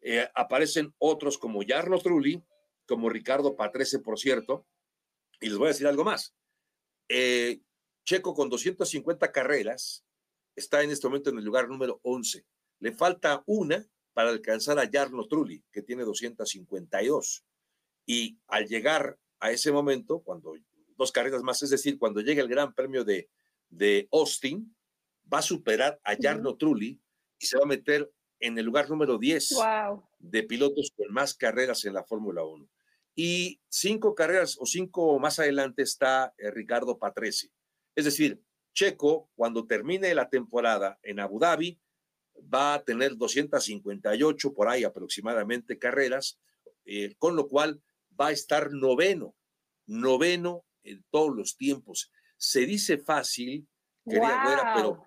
Eh, 0.02 0.28
aparecen 0.36 0.94
otros 0.98 1.38
como 1.38 1.62
Jarno 1.66 2.00
Trulli, 2.00 2.44
como 2.86 3.10
Ricardo 3.10 3.56
Patrese, 3.56 4.00
por 4.00 4.20
cierto, 4.20 4.68
Y 5.40 5.48
les 5.48 5.58
voy 5.58 5.68
a 5.68 5.70
decir 5.70 5.88
algo 5.88 6.04
más. 6.04 6.36
Eh, 7.08 7.62
Checo 8.06 8.34
con 8.34 8.50
250 8.50 9.32
carreras 9.32 10.06
está 10.56 10.84
en 10.84 10.92
este 10.92 11.08
momento 11.08 11.30
en 11.30 11.38
el 11.38 11.46
lugar 11.46 11.68
número 11.68 12.00
11. 12.04 12.46
Le 12.80 12.92
falta 12.92 13.44
una 13.46 13.86
para 14.14 14.30
alcanzar 14.30 14.80
a 14.80 14.90
Jarno 14.92 15.28
Trulli, 15.28 15.64
que 15.72 15.82
tiene 15.82 16.04
252. 16.04 17.46
Y 18.06 18.38
al 18.48 18.68
llegar 18.68 19.18
a 19.40 19.52
ese 19.52 19.72
momento, 19.72 20.22
cuando 20.22 20.56
dos 20.98 21.12
carreras 21.12 21.44
más, 21.44 21.62
es 21.64 21.70
decir, 21.70 21.98
cuando 21.98 22.22
llegue 22.22 22.42
el 22.42 22.48
Gran 22.48 22.74
Premio 22.74 23.04
de, 23.04 23.30
de 23.70 24.08
Austin, 24.12 24.76
va 25.32 25.40
a 25.40 25.44
superar 25.44 26.00
a 26.04 26.16
Jarno 26.20 26.58
Trulli 26.58 27.00
y 27.40 27.46
se 27.46 27.58
va 27.58 27.64
a 27.64 27.68
meter 27.68 28.12
en 28.40 28.58
el 28.58 28.66
lugar 28.66 28.90
número 28.90 29.18
10 29.18 29.56
de 30.20 30.44
pilotos 30.44 30.92
con 30.96 31.12
más 31.14 31.34
carreras 31.34 31.86
en 31.86 31.94
la 31.94 32.04
Fórmula 32.04 32.44
1. 32.44 32.68
Y 33.16 33.60
cinco 33.70 34.16
carreras 34.16 34.58
o 34.60 34.66
cinco 34.66 35.20
más 35.20 35.40
adelante 35.40 35.84
está 35.84 36.34
eh, 36.38 36.50
Ricardo 36.52 36.98
Patrese. 36.98 37.52
Es 37.96 38.06
decir, 38.06 38.42
Checo, 38.74 39.30
cuando 39.36 39.68
termine 39.68 40.14
la 40.16 40.30
temporada 40.30 41.00
en 41.04 41.20
Abu 41.20 41.40
Dhabi, 41.40 41.80
va 42.54 42.76
a 42.76 42.84
tener 42.84 43.18
258 43.18 44.54
por 44.54 44.70
ahí 44.70 44.84
aproximadamente 44.84 45.78
carreras, 45.78 46.40
eh, 46.86 47.16
con 47.18 47.36
lo 47.36 47.48
cual 47.48 47.82
va 48.20 48.28
a 48.28 48.32
estar 48.32 48.72
noveno, 48.72 49.36
noveno 49.86 50.66
en 50.84 51.04
todos 51.10 51.36
los 51.36 51.58
tiempos. 51.58 52.12
Se 52.38 52.66
dice 52.66 52.98
fácil, 52.98 53.68
querida 54.06 54.74
pero 54.76 55.06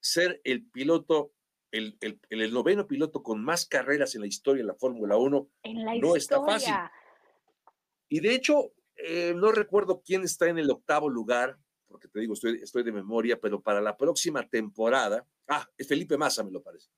ser 0.00 0.40
el 0.44 0.68
piloto, 0.70 1.34
el, 1.70 1.98
el, 2.00 2.52
noveno 2.52 2.86
piloto 2.86 3.22
con 3.22 3.42
más 3.42 3.66
carreras 3.66 4.14
en 4.14 4.22
la 4.22 4.26
historia 4.26 4.62
de 4.62 4.68
la 4.68 4.74
Fórmula 4.74 5.16
1 5.16 5.50
no 6.00 6.16
está 6.16 6.44
fácil. 6.44 6.74
Y 8.08 8.20
de 8.20 8.34
hecho, 8.34 8.72
eh, 8.96 9.32
no 9.34 9.52
recuerdo 9.52 10.02
quién 10.04 10.22
está 10.22 10.48
en 10.48 10.58
el 10.58 10.70
octavo 10.70 11.08
lugar, 11.08 11.58
porque 11.92 12.08
te 12.08 12.20
digo, 12.20 12.34
estoy, 12.34 12.82
de 12.82 12.92
memoria, 12.92 13.38
pero 13.38 13.60
para 13.60 13.80
la 13.80 13.96
próxima 13.96 14.48
temporada, 14.48 15.24
ah, 15.48 15.68
es 15.76 15.86
Felipe 15.86 16.16
Massa, 16.16 16.42
me 16.42 16.50
lo 16.50 16.62
parece, 16.62 16.88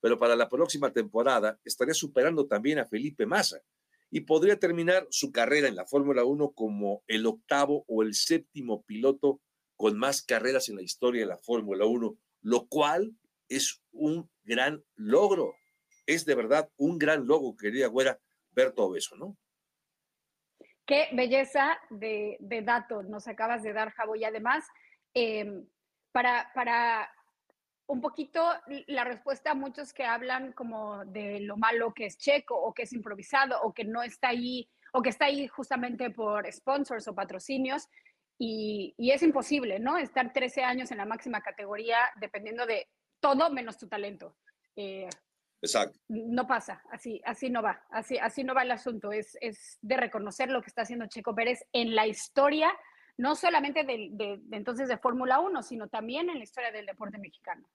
pero 0.00 0.18
para 0.18 0.34
la 0.34 0.48
próxima 0.48 0.92
temporada 0.92 1.60
estaría 1.64 1.94
superando 1.94 2.46
también 2.46 2.78
a 2.78 2.86
Felipe 2.86 3.26
Massa 3.26 3.62
y 4.10 4.22
podría 4.22 4.58
terminar 4.58 5.06
su 5.10 5.30
carrera 5.30 5.68
en 5.68 5.76
la 5.76 5.86
Fórmula 5.86 6.24
1 6.24 6.52
como 6.52 7.04
el 7.06 7.26
octavo 7.26 7.84
o 7.86 8.02
el 8.02 8.14
séptimo 8.14 8.82
piloto 8.82 9.40
con 9.76 9.98
más 9.98 10.22
carreras 10.22 10.68
en 10.68 10.76
la 10.76 10.82
historia 10.82 11.20
de 11.20 11.28
la 11.28 11.38
Fórmula 11.38 11.84
1, 11.84 12.18
lo 12.42 12.66
cual 12.66 13.14
es 13.48 13.82
un 13.92 14.28
gran 14.44 14.82
logro. 14.96 15.54
Es 16.06 16.24
de 16.24 16.34
verdad 16.34 16.70
un 16.76 16.98
gran 16.98 17.26
logro, 17.26 17.56
querida 17.56 17.86
Güera, 17.86 18.18
ver 18.52 18.72
todo 18.72 18.96
eso, 18.96 19.14
¿no? 19.16 19.36
Qué 20.88 21.10
belleza 21.12 21.78
de, 21.90 22.38
datos 22.64 23.06
nos 23.10 23.28
acabas 23.28 23.62
de 23.62 23.74
dar, 23.74 23.92
Javo. 23.92 24.16
Y 24.16 24.24
además, 24.24 24.66
em, 25.12 25.66
para, 26.12 26.50
para 26.54 27.12
un 27.88 28.00
poquito 28.00 28.42
la 28.86 29.04
respuesta 29.04 29.50
a 29.50 29.54
muchos 29.54 29.92
que 29.92 30.04
hablan 30.04 30.54
como 30.54 31.04
de 31.04 31.40
lo 31.40 31.58
malo 31.58 31.92
que 31.92 32.06
es 32.06 32.16
checo 32.16 32.56
o 32.56 32.72
que 32.72 32.84
es 32.84 32.94
improvisado 32.94 33.60
o 33.60 33.74
que 33.74 33.84
no 33.84 34.02
está 34.02 34.28
ahí 34.28 34.66
o 34.94 35.02
que 35.02 35.10
está 35.10 35.26
ahí 35.26 35.46
justamente 35.46 36.08
por 36.08 36.50
sponsors 36.50 37.06
o 37.06 37.14
patrocinios 37.14 37.86
y, 38.38 38.94
es 38.96 39.22
imposible, 39.22 39.78
¿no? 39.78 39.98
Estar 39.98 40.32
13 40.32 40.64
años 40.64 40.90
en 40.90 40.96
la 40.96 41.04
máxima 41.04 41.42
categoría 41.42 41.98
dependiendo 42.18 42.64
de 42.64 42.88
todo 43.20 43.50
menos 43.50 43.76
tu 43.76 43.88
talento. 43.88 44.36
Eh, 44.74 45.10
Exacto. 45.60 45.98
No 46.08 46.46
pasa, 46.46 46.82
así, 46.90 47.20
así 47.24 47.50
no 47.50 47.62
va, 47.62 47.84
así, 47.90 48.16
así 48.18 48.44
no 48.44 48.54
va 48.54 48.62
el 48.62 48.70
asunto. 48.70 49.10
Es, 49.12 49.36
es 49.40 49.78
de 49.82 49.96
reconocer 49.96 50.50
lo 50.50 50.62
que 50.62 50.68
está 50.68 50.82
haciendo 50.82 51.06
Checo 51.06 51.34
Pérez 51.34 51.64
en 51.72 51.94
la 51.94 52.06
historia 52.06 52.72
no 53.18 53.34
solamente 53.34 53.84
de, 53.84 54.40
entonces 54.52 54.88
de 54.88 54.96
Fórmula 54.96 55.40
1, 55.40 55.62
sino 55.64 55.88
también 55.88 56.30
en 56.30 56.38
la 56.38 56.44
historia 56.44 56.70
del 56.70 56.86
deporte 56.86 57.18
mexicano. 57.18 57.68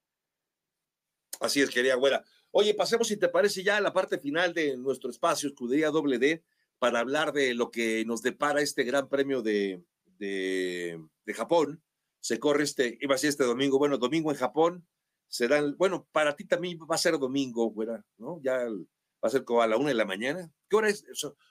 Así 1.42 1.62
es, 1.62 1.70
querida 1.70 1.96
güera. 1.96 2.24
Oye, 2.52 2.74
pasemos, 2.74 3.10
si 3.10 3.18
te 3.18 3.28
parece, 3.28 3.62
ya 3.62 3.78
a 3.78 3.82
la 3.82 3.92
parte 3.92 4.18
final 4.18 4.54
de 4.54 4.78
nuestro 4.78 5.10
espacio, 5.10 5.50
Escudería 5.50 5.90
Doble 5.90 6.18
D, 6.18 6.44
para 6.80 7.00
hablar 7.00 7.34
de 7.34 7.54
lo 7.54 7.72
que 7.72 8.06
nos 8.06 8.22
depara 8.22 8.62
este 8.62 8.84
gran 8.84 9.10
premio 9.10 9.42
de, 9.42 9.84
de, 10.18 10.98
Japón. 11.36 11.84
Se 12.22 12.40
corre 12.40 12.64
este, 12.64 12.98
iba 13.02 13.16
a 13.16 13.18
ser 13.18 13.30
este 13.30 13.44
domingo, 13.44 13.78
bueno, 13.78 13.98
domingo 13.98 14.32
en 14.32 14.38
Japón, 14.38 14.88
será, 15.34 15.64
bueno, 15.78 16.08
para 16.12 16.36
ti 16.36 16.46
también 16.46 16.78
va 16.80 16.94
a 16.94 17.00
ser 17.00 17.18
domingo, 17.18 17.66
güera, 17.72 18.04
¿no? 18.18 18.40
Ya 18.44 18.60
va 18.60 19.28
a 19.28 19.30
ser 19.30 19.44
como 19.44 19.64
a 19.64 19.68
la 19.68 19.78
una 19.78 19.90
de 19.90 19.96
la 19.96 20.06
mañana. 20.06 20.48
¿Qué 20.70 20.76
hora 20.76 20.90
es? 20.90 21.04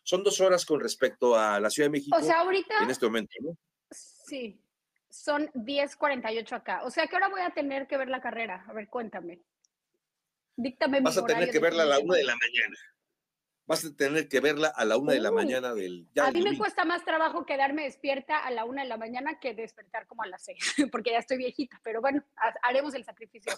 Son, 0.04 0.22
dos 0.22 0.40
horas 0.40 0.64
con 0.64 0.78
respecto 0.78 1.34
a 1.36 1.58
la 1.58 1.68
Ciudad 1.68 1.86
de 1.86 1.98
México. 1.98 2.16
O 2.16 2.22
sea, 2.22 2.42
ahorita. 2.42 2.74
En 2.80 2.90
este 2.90 3.06
momento, 3.06 3.34
¿no? 3.40 3.58
Sí, 3.90 4.62
son 5.10 5.48
10.48 5.48 6.52
acá. 6.52 6.84
O 6.84 6.92
sea, 6.92 7.08
¿qué 7.08 7.16
hora 7.16 7.28
voy 7.28 7.40
a 7.40 7.50
tener 7.50 7.88
que 7.88 7.96
ver 7.96 8.08
la 8.08 8.20
carrera? 8.20 8.64
A 8.68 8.72
ver, 8.72 8.88
cuéntame. 8.88 9.42
Díctame. 10.54 11.00
Vas 11.00 11.18
a 11.18 11.24
tener 11.24 11.50
que 11.50 11.58
verla 11.58 11.82
a 11.82 11.86
la 11.86 11.98
una 11.98 12.16
de 12.18 12.24
la 12.24 12.36
mañana. 12.36 12.76
Vas 13.66 13.84
a 13.84 13.94
tener 13.94 14.28
que 14.28 14.40
verla 14.40 14.68
a 14.68 14.84
la 14.84 14.96
una 14.96 15.12
de 15.12 15.20
la 15.20 15.30
mañana 15.30 15.72
del. 15.72 16.08
a 16.20 16.32
mí 16.32 16.42
me 16.42 16.58
cuesta 16.58 16.84
más 16.84 17.04
trabajo 17.04 17.46
quedarme 17.46 17.84
despierta 17.84 18.38
a 18.38 18.50
la 18.50 18.64
una 18.64 18.82
de 18.82 18.88
la 18.88 18.96
mañana 18.96 19.38
que 19.40 19.54
despertar 19.54 20.06
como 20.06 20.22
a 20.22 20.26
las 20.26 20.44
seis, 20.44 20.58
porque 20.92 21.12
ya 21.12 21.18
estoy 21.18 21.38
viejita. 21.38 21.80
Pero 21.84 22.00
bueno, 22.00 22.24
haremos 22.62 22.94
el 22.94 23.04
sacrificio. 23.04 23.52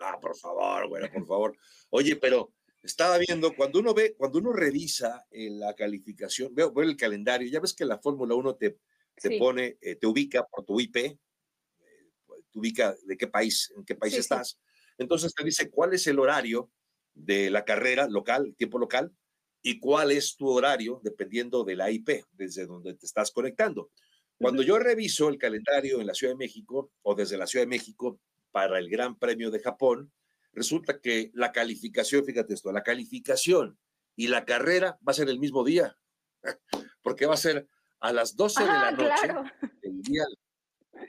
ah, 0.00 0.18
por 0.20 0.36
favor, 0.36 0.88
bueno, 0.88 1.08
por 1.12 1.26
favor. 1.26 1.56
Oye, 1.90 2.16
pero 2.16 2.52
estaba 2.82 3.16
viendo, 3.18 3.54
cuando 3.54 3.78
uno 3.78 3.94
ve, 3.94 4.14
cuando 4.16 4.38
uno 4.38 4.52
revisa 4.52 5.24
la 5.30 5.74
calificación, 5.74 6.54
veo, 6.54 6.72
veo 6.72 6.88
el 6.88 6.96
calendario, 6.96 7.48
ya 7.48 7.60
ves 7.60 7.74
que 7.74 7.84
la 7.84 7.98
Fórmula 7.98 8.34
1 8.34 8.56
te, 8.56 8.78
te 9.14 9.38
pone, 9.38 9.78
eh, 9.80 9.96
te 9.96 10.06
ubica 10.06 10.44
por 10.44 10.64
tu 10.64 10.80
IP, 10.80 10.96
eh, 10.96 11.18
te 12.50 12.58
ubica 12.58 12.94
de 13.04 13.16
qué 13.16 13.28
país, 13.28 13.72
en 13.76 13.84
qué 13.84 13.94
país 13.94 14.14
estás. 14.14 14.60
Entonces 14.98 15.32
te 15.32 15.44
dice 15.44 15.70
cuál 15.70 15.94
es 15.94 16.06
el 16.06 16.18
horario 16.18 16.70
de 17.14 17.50
la 17.50 17.64
carrera 17.64 18.08
local, 18.08 18.54
tiempo 18.56 18.78
local, 18.78 19.12
y 19.62 19.78
cuál 19.78 20.10
es 20.10 20.36
tu 20.36 20.48
horario 20.48 21.00
dependiendo 21.02 21.64
de 21.64 21.76
la 21.76 21.90
IP, 21.90 22.24
desde 22.32 22.66
donde 22.66 22.94
te 22.94 23.06
estás 23.06 23.30
conectando. 23.30 23.90
Cuando 24.36 24.62
yo 24.62 24.78
reviso 24.78 25.28
el 25.28 25.38
calendario 25.38 26.00
en 26.00 26.06
la 26.06 26.14
Ciudad 26.14 26.32
de 26.32 26.38
México 26.38 26.90
o 27.02 27.14
desde 27.14 27.38
la 27.38 27.46
Ciudad 27.46 27.64
de 27.64 27.70
México 27.70 28.20
para 28.50 28.78
el 28.78 28.90
Gran 28.90 29.16
Premio 29.16 29.50
de 29.50 29.60
Japón, 29.60 30.12
resulta 30.52 31.00
que 31.00 31.30
la 31.34 31.52
calificación, 31.52 32.24
fíjate 32.24 32.54
esto, 32.54 32.72
la 32.72 32.82
calificación 32.82 33.78
y 34.16 34.26
la 34.26 34.44
carrera 34.44 34.98
va 35.06 35.12
a 35.12 35.14
ser 35.14 35.28
el 35.28 35.38
mismo 35.38 35.64
día, 35.64 35.96
porque 37.02 37.26
va 37.26 37.34
a 37.34 37.38
ser 37.38 37.68
a 38.00 38.12
las 38.12 38.34
12 38.34 38.62
de 38.62 38.68
la 38.68 38.90
noche 38.90 39.28
del 39.80 40.02
día, 40.02 40.24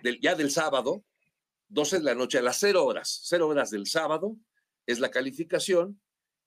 del, 0.04 0.20
ya 0.22 0.36
del 0.36 0.52
sábado, 0.52 1.04
12 1.70 1.98
de 1.98 2.04
la 2.04 2.16
noche, 2.16 2.38
a 2.38 2.44
las 2.44 2.60
0 2.60 2.86
horas, 2.86 3.22
0 3.24 3.48
horas 3.48 3.72
del 3.72 3.88
sábado 3.88 4.38
es 4.86 5.00
la 5.00 5.10
calificación 5.10 6.00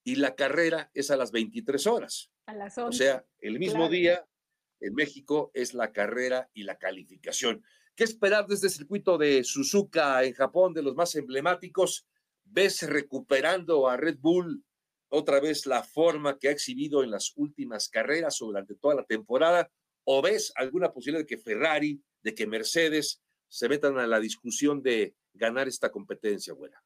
y 0.06 0.14
la 0.14 0.36
carrera 0.36 0.88
es 0.94 1.10
a 1.10 1.16
las 1.16 1.32
23 1.32 1.84
horas. 1.88 2.30
A 2.46 2.54
las 2.54 2.78
11. 2.78 2.88
O 2.88 2.92
sea, 2.92 3.26
el 3.40 3.58
mismo 3.58 3.88
día 3.88 4.24
en 4.78 4.94
México 4.94 5.50
es 5.52 5.74
la 5.74 5.90
carrera 5.90 6.48
y 6.54 6.62
la 6.62 6.78
calificación. 6.78 7.64
¿Qué 7.96 8.04
esperar 8.04 8.46
desde 8.46 8.68
el 8.68 8.72
circuito 8.72 9.18
de 9.18 9.42
Suzuka 9.42 10.22
en 10.22 10.32
Japón, 10.32 10.74
de 10.74 10.84
los 10.84 10.94
más 10.94 11.16
emblemáticos? 11.16 12.06
¿Ves 12.44 12.88
recuperando 12.88 13.88
a 13.88 13.96
Red 13.96 14.18
Bull 14.20 14.64
otra 15.08 15.40
vez 15.40 15.66
la 15.66 15.82
forma 15.82 16.38
que 16.38 16.50
ha 16.50 16.52
exhibido 16.52 17.02
en 17.02 17.10
las 17.10 17.32
últimas 17.34 17.88
carreras 17.88 18.40
o 18.40 18.46
durante 18.46 18.76
toda 18.76 18.94
la 18.94 19.04
temporada? 19.04 19.72
¿O 20.04 20.22
ves 20.22 20.52
alguna 20.54 20.92
posibilidad 20.92 21.24
de 21.24 21.26
que 21.26 21.42
Ferrari, 21.42 22.00
de 22.22 22.32
que 22.32 22.46
Mercedes 22.46 23.24
se 23.48 23.68
metan 23.68 23.98
a 23.98 24.06
la 24.06 24.20
discusión 24.20 24.84
de 24.84 25.16
ganar 25.34 25.66
esta 25.66 25.90
competencia, 25.90 26.54
buena? 26.54 26.80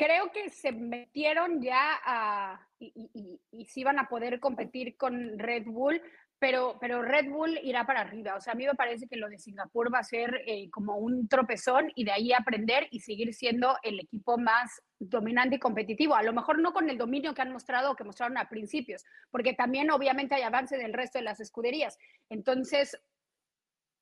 Creo 0.00 0.32
que 0.32 0.48
se 0.48 0.72
metieron 0.72 1.60
ya 1.60 2.00
a, 2.02 2.66
y, 2.78 3.38
y, 3.52 3.66
sí 3.66 3.84
van 3.84 3.98
a 3.98 4.08
poder 4.08 4.40
competir 4.40 4.96
con 4.96 5.38
Red 5.38 5.64
Bull, 5.66 6.00
pero, 6.38 6.78
pero 6.80 7.02
Red 7.02 7.28
Bull 7.28 7.58
irá 7.62 7.84
para 7.84 8.00
arriba. 8.00 8.34
O 8.34 8.40
sea, 8.40 8.54
a 8.54 8.56
mí 8.56 8.64
me 8.64 8.74
parece 8.74 9.06
que 9.08 9.18
lo 9.18 9.28
de 9.28 9.38
Singapur 9.38 9.92
va 9.92 9.98
a 9.98 10.04
ser 10.04 10.40
eh, 10.46 10.70
como 10.70 10.96
un 10.96 11.28
tropezón 11.28 11.92
y 11.94 12.04
de 12.04 12.12
ahí 12.12 12.32
aprender 12.32 12.88
y 12.90 13.00
seguir 13.00 13.34
siendo 13.34 13.76
el 13.82 14.00
equipo 14.00 14.38
más 14.38 14.80
dominante 14.98 15.56
y 15.56 15.58
competitivo. 15.58 16.14
A 16.14 16.22
lo 16.22 16.32
mejor 16.32 16.58
no 16.60 16.72
con 16.72 16.88
el 16.88 16.96
dominio 16.96 17.34
que 17.34 17.42
han 17.42 17.52
mostrado 17.52 17.90
o 17.90 17.96
que 17.96 18.04
mostraron 18.04 18.38
a 18.38 18.48
principios, 18.48 19.04
porque 19.30 19.52
también 19.52 19.90
obviamente 19.90 20.34
hay 20.34 20.42
avance 20.42 20.78
del 20.78 20.94
resto 20.94 21.18
de 21.18 21.24
las 21.24 21.40
escuderías. 21.40 21.98
Entonces, 22.30 22.98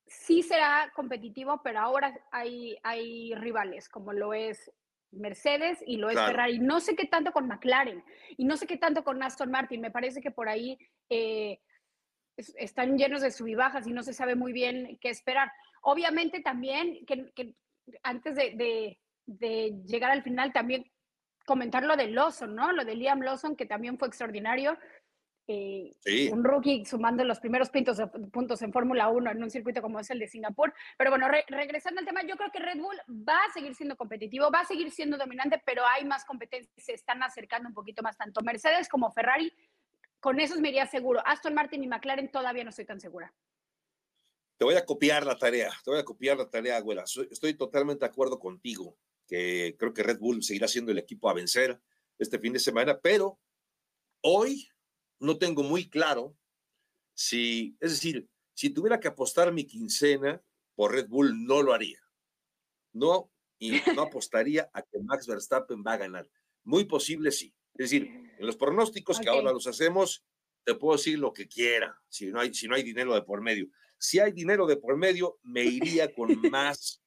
sí 0.07 0.45
será 0.45 0.93
competitivo, 0.95 1.61
pero 1.65 1.81
ahora 1.81 2.17
hay, 2.31 2.79
hay 2.85 3.35
rivales, 3.35 3.89
como 3.89 4.13
lo 4.13 4.33
es 4.33 4.71
Mercedes 5.11 5.83
y 5.87 5.97
lo 5.97 6.11
es 6.11 6.19
Ferrari. 6.19 6.59
No 6.59 6.81
sé 6.81 6.95
qué 6.97 7.07
tanto 7.07 7.33
con 7.33 7.47
McLaren 7.47 8.03
y 8.37 8.45
no 8.45 8.57
sé 8.57 8.67
qué 8.67 8.77
tanto 8.77 9.05
con 9.05 9.23
Aston 9.23 9.51
Martin. 9.51 9.81
Me 9.81 9.91
parece 9.91 10.21
que 10.21 10.31
por 10.31 10.49
ahí 10.49 10.79
eh, 11.09 11.61
están 12.37 12.97
llenos 12.97 13.23
de 13.23 13.31
subibajas 13.31 13.87
y 13.87 13.93
no 13.93 14.03
se 14.03 14.13
sabe 14.13 14.35
muy 14.35 14.53
bien 14.53 14.99
qué 15.01 15.11
esperar. 15.11 15.51
Obviamente 15.83 16.41
también 16.41 17.05
que, 17.07 17.55
antes 18.03 18.37
de, 18.37 18.99
llegar 19.87 20.11
al 20.11 20.23
final 20.23 20.53
también 20.53 20.91
comentar 21.47 21.83
lo 21.83 21.97
de 21.97 22.09
Lawson, 22.09 22.55
¿no? 22.55 22.73
Lo 22.73 22.85
de 22.85 22.95
Liam 22.95 23.23
Lawson, 23.23 23.57
que 23.57 23.67
también 23.67 23.99
fue 23.99 24.09
extraordinario. 24.09 24.79
Eh, 25.51 25.95
un 26.31 26.45
rookie 26.45 26.85
sumando 26.85 27.25
los 27.25 27.41
primeros 27.41 27.71
puntos, 27.71 27.99
puntos 28.31 28.61
en 28.61 28.71
Fórmula 28.71 29.09
1 29.09 29.31
en 29.31 29.43
un 29.43 29.51
circuito 29.51 29.81
como 29.81 29.99
es 29.99 30.11
el 30.11 30.19
de 30.19 30.29
Singapur. 30.29 30.75
Pero 30.99 31.11
bueno, 31.11 31.27
regresando 31.49 32.01
al 32.01 32.07
tema, 32.07 32.23
yo 32.23 32.37
creo 32.37 32.51
que 32.53 32.59
Red 32.59 32.79
Bull 32.79 32.99
va 33.27 33.39
a 33.49 33.53
seguir 33.55 33.75
siendo 33.75 33.97
competitivo, 33.97 34.51
va 34.51 34.61
a 34.61 34.67
seguir 34.67 34.91
siendo 34.91 35.17
dominante, 35.17 35.63
pero 35.65 35.87
hay 35.87 36.05
más 36.05 36.27
competencia, 36.27 36.71
se 36.77 36.93
están 36.93 37.23
acercando 37.23 37.67
un 37.67 37.75
poquito 37.75 38.03
más, 38.03 38.19
tanto 38.19 38.43
Mercedes 38.43 38.91
como 38.91 39.11
Ferrari. 39.11 39.51
Con 40.21 40.39
esos 40.39 40.61
me 40.61 40.69
iría 40.69 40.87
seguro. 40.87 41.23
Aston 41.25 41.55
Martin 41.55 41.83
y 41.83 41.87
McLaren 41.87 42.31
todavía 42.31 42.65
no 42.65 42.71
estoy 42.71 42.85
tan 42.85 43.01
segura. 43.01 43.33
Te 44.59 44.65
voy 44.67 44.75
a 44.75 44.85
copiar 44.85 45.25
la 45.25 45.39
tarea, 45.39 45.71
te 45.83 45.91
voy 45.91 46.01
a 46.01 46.05
copiar 46.05 46.37
la 46.37 46.51
tarea, 46.51 46.77
abuela. 46.77 47.05
Estoy 47.05 47.55
totalmente 47.55 48.05
de 48.05 48.11
acuerdo 48.11 48.39
contigo, 48.39 48.99
que 49.27 49.77
creo 49.79 49.95
que 49.95 50.03
Red 50.03 50.19
Bull 50.19 50.43
seguirá 50.43 50.69
siendo 50.69 50.93
el 50.93 50.99
equipo 50.99 51.31
a 51.31 51.35
vencer 51.35 51.81
este 52.19 52.39
fin 52.39 52.53
de 52.53 52.59
semana, 52.59 52.99
pero 53.01 53.39
hoy 54.21 54.69
no 55.21 55.39
tengo 55.39 55.63
muy 55.63 55.89
claro 55.89 56.37
si, 57.15 57.77
es 57.81 57.93
decir, 57.93 58.29
si 58.55 58.71
tuviera 58.71 59.01
que 59.01 59.09
apostar 59.09 59.53
mi 59.53 59.65
quincena 59.65 60.43
por 60.75 60.93
Red 60.93 61.09
Bull, 61.09 61.45
no 61.45 61.63
lo 61.63 61.73
haría. 61.73 62.01
No, 62.93 63.31
y 63.59 63.71
no 64.01 64.03
apostaría 64.03 64.71
a 64.73 64.83
que 64.83 65.01
Max 65.01 65.27
Verstappen 65.27 65.83
va 65.87 65.95
a 65.95 65.99
ganar. 65.99 66.31
Muy 66.65 66.85
posible 66.85 67.31
sí. 67.33 67.55
Es 67.75 67.91
decir, 67.91 68.09
en 68.39 68.47
los 68.47 68.57
pronósticos 68.57 69.21
que 69.21 69.29
ahora 69.29 69.53
los 69.53 69.67
hacemos, 69.67 70.25
te 70.65 70.75
puedo 70.75 70.97
decir 70.97 71.19
lo 71.19 71.33
que 71.33 71.49
quiera, 71.49 71.99
si 72.09 72.27
no 72.27 72.41
hay, 72.41 72.53
si 72.53 72.69
no 72.69 72.75
hay 72.75 72.83
dinero 72.83 73.15
de 73.15 73.23
por 73.23 73.41
medio. 73.41 73.69
Si 73.99 74.21
hay 74.21 74.33
dinero 74.33 74.67
de 74.67 74.77
por 74.77 74.97
medio, 74.97 75.39
me 75.43 75.65
iría 75.65 76.13
con 76.13 76.29
más, 76.53 77.03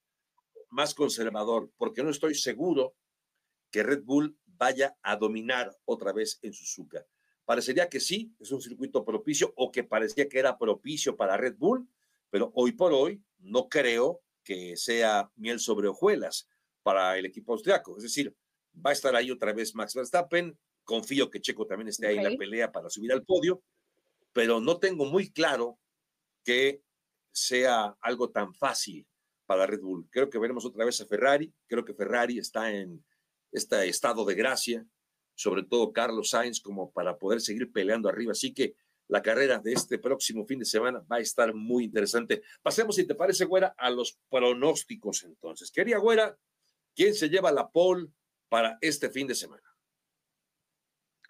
más 0.68 0.94
conservador, 0.94 1.70
porque 1.76 2.02
no 2.02 2.10
estoy 2.10 2.34
seguro 2.34 2.94
que 3.70 3.82
Red 3.82 4.02
Bull 4.02 4.36
vaya 4.46 4.96
a 5.02 5.16
dominar 5.16 5.76
otra 5.84 6.12
vez 6.12 6.38
en 6.42 6.52
Suzuka. 6.52 7.06
Parecería 7.44 7.88
que 7.88 8.00
sí, 8.00 8.32
es 8.38 8.52
un 8.52 8.62
circuito 8.62 9.04
propicio 9.04 9.52
o 9.56 9.72
que 9.72 9.84
parecía 9.84 10.28
que 10.28 10.38
era 10.38 10.56
propicio 10.56 11.16
para 11.16 11.36
Red 11.36 11.56
Bull, 11.56 11.88
pero 12.30 12.52
hoy 12.54 12.72
por 12.72 12.92
hoy 12.92 13.22
no 13.38 13.68
creo 13.68 14.22
que 14.44 14.76
sea 14.76 15.30
miel 15.36 15.58
sobre 15.58 15.88
hojuelas 15.88 16.48
para 16.82 17.18
el 17.18 17.26
equipo 17.26 17.52
austriaco. 17.52 17.96
Es 17.96 18.04
decir, 18.04 18.34
va 18.74 18.90
a 18.90 18.92
estar 18.92 19.14
ahí 19.14 19.30
otra 19.30 19.52
vez 19.52 19.74
Max 19.74 19.94
Verstappen. 19.94 20.56
Confío 20.84 21.30
que 21.30 21.40
Checo 21.40 21.66
también 21.66 21.88
esté 21.88 22.06
ahí 22.06 22.18
en 22.18 22.24
la 22.24 22.36
pelea 22.36 22.72
para 22.72 22.90
subir 22.90 23.12
al 23.12 23.24
podio, 23.24 23.62
pero 24.32 24.60
no 24.60 24.78
tengo 24.78 25.04
muy 25.04 25.30
claro 25.30 25.78
que 26.44 26.82
sea 27.30 27.96
algo 28.00 28.30
tan 28.30 28.54
fácil 28.54 29.06
para 29.46 29.66
Red 29.66 29.80
Bull. 29.80 30.08
Creo 30.10 30.28
que 30.28 30.38
veremos 30.38 30.64
otra 30.64 30.84
vez 30.84 31.00
a 31.00 31.06
Ferrari. 31.06 31.52
Creo 31.66 31.84
que 31.84 31.94
Ferrari 31.94 32.38
está 32.38 32.70
en 32.70 33.04
este 33.52 33.88
estado 33.88 34.24
de 34.24 34.34
gracia 34.34 34.86
sobre 35.34 35.64
todo 35.64 35.92
Carlos 35.92 36.30
Sainz, 36.30 36.60
como 36.60 36.90
para 36.90 37.18
poder 37.18 37.40
seguir 37.40 37.72
peleando 37.72 38.08
arriba. 38.08 38.32
Así 38.32 38.52
que 38.52 38.74
la 39.08 39.22
carrera 39.22 39.58
de 39.58 39.72
este 39.72 39.98
próximo 39.98 40.46
fin 40.46 40.58
de 40.58 40.64
semana 40.64 41.04
va 41.10 41.16
a 41.16 41.20
estar 41.20 41.52
muy 41.54 41.84
interesante. 41.84 42.42
Pasemos, 42.62 42.96
si 42.96 43.06
te 43.06 43.14
parece, 43.14 43.44
Güera, 43.44 43.74
a 43.76 43.90
los 43.90 44.18
pronósticos 44.30 45.24
entonces. 45.24 45.70
Quería, 45.70 45.98
Güera, 45.98 46.36
¿quién 46.94 47.14
se 47.14 47.28
lleva 47.28 47.52
la 47.52 47.70
pole 47.70 48.08
para 48.48 48.78
este 48.80 49.10
fin 49.10 49.26
de 49.26 49.34
semana? 49.34 49.62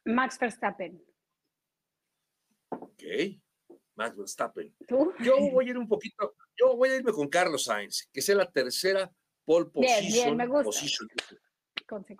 Max 0.04 0.38
Verstappen. 0.38 1.02
Ok, 2.70 3.02
Max 3.94 4.16
Verstappen. 4.16 4.74
Yo 5.20 5.38
voy 5.50 5.66
a 5.66 5.70
ir 5.70 5.78
un 5.78 5.88
poquito, 5.88 6.34
yo 6.56 6.76
voy 6.76 6.90
a 6.90 6.96
irme 6.96 7.12
con 7.12 7.28
Carlos 7.28 7.64
Sainz, 7.64 8.08
que 8.12 8.22
sea 8.22 8.36
la 8.36 8.50
tercera 8.50 9.12
pole 9.44 9.66
position. 9.66 10.00
Bien, 10.02 10.12
bien, 10.12 10.36
me 10.36 10.46
gusta 10.46 10.86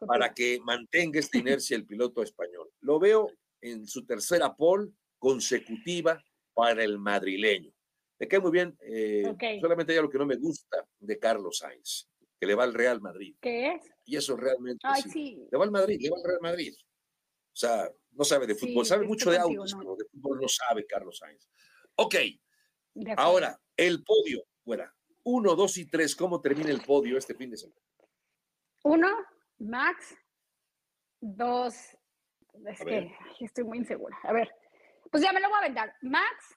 para 0.06 0.32
que 0.32 0.60
mantenga 0.60 1.18
esta 1.18 1.38
inercia 1.46 1.76
el 1.76 1.86
piloto 1.86 2.22
español. 2.22 2.70
Lo 2.80 2.98
veo 2.98 3.28
en 3.60 3.86
su 3.86 4.04
tercera 4.04 4.54
pole 4.54 4.90
consecutiva 5.18 6.22
para 6.54 6.82
el 6.82 6.98
madrileño. 6.98 7.72
Me 8.18 8.28
cae 8.28 8.40
muy 8.40 8.52
bien, 8.52 8.76
eh, 8.80 9.24
solamente 9.60 9.92
hay 9.92 9.98
algo 9.98 10.10
que 10.10 10.18
no 10.18 10.26
me 10.26 10.36
gusta 10.36 10.86
de 11.00 11.18
Carlos 11.18 11.58
Sainz, 11.58 12.08
que 12.38 12.46
le 12.46 12.54
va 12.54 12.64
al 12.64 12.74
Real 12.74 13.00
Madrid. 13.00 13.34
¿Qué 13.40 13.74
es? 13.74 13.90
Y 14.04 14.16
eso 14.16 14.36
realmente 14.36 14.86
sí. 15.12 15.44
Le 15.50 15.58
va 15.58 15.64
al 15.64 15.72
Madrid, 15.72 15.98
le 16.00 16.10
va 16.10 16.18
al 16.18 16.24
Real 16.24 16.40
Madrid. 16.40 16.72
O 16.74 17.56
sea, 17.56 17.90
no 18.12 18.24
sabe 18.24 18.46
de 18.46 18.54
fútbol, 18.54 18.86
sabe 18.86 19.06
mucho 19.06 19.30
de 19.30 19.38
autos, 19.38 19.74
pero 19.76 19.96
de 19.96 20.04
fútbol 20.04 20.40
no 20.40 20.48
sabe 20.48 20.86
Carlos 20.86 21.18
Sainz. 21.18 21.48
Ok, 21.96 22.14
ahora, 23.16 23.58
el 23.76 24.02
podio, 24.04 24.44
fuera. 24.64 24.94
Uno, 25.24 25.54
dos 25.54 25.76
y 25.78 25.86
tres, 25.86 26.16
¿cómo 26.16 26.40
termina 26.40 26.70
el 26.70 26.82
podio 26.82 27.18
este 27.18 27.34
fin 27.34 27.50
de 27.50 27.56
semana? 27.56 27.80
Uno, 28.84 29.08
Max, 29.62 30.16
dos, 31.20 31.74
es 32.66 32.80
que 32.84 33.16
estoy 33.40 33.64
muy 33.64 33.78
insegura. 33.78 34.16
A 34.24 34.32
ver, 34.32 34.52
pues 35.10 35.22
ya 35.22 35.32
me 35.32 35.40
lo 35.40 35.48
voy 35.48 35.56
a 35.56 35.58
aventar. 35.60 35.94
Max, 36.02 36.56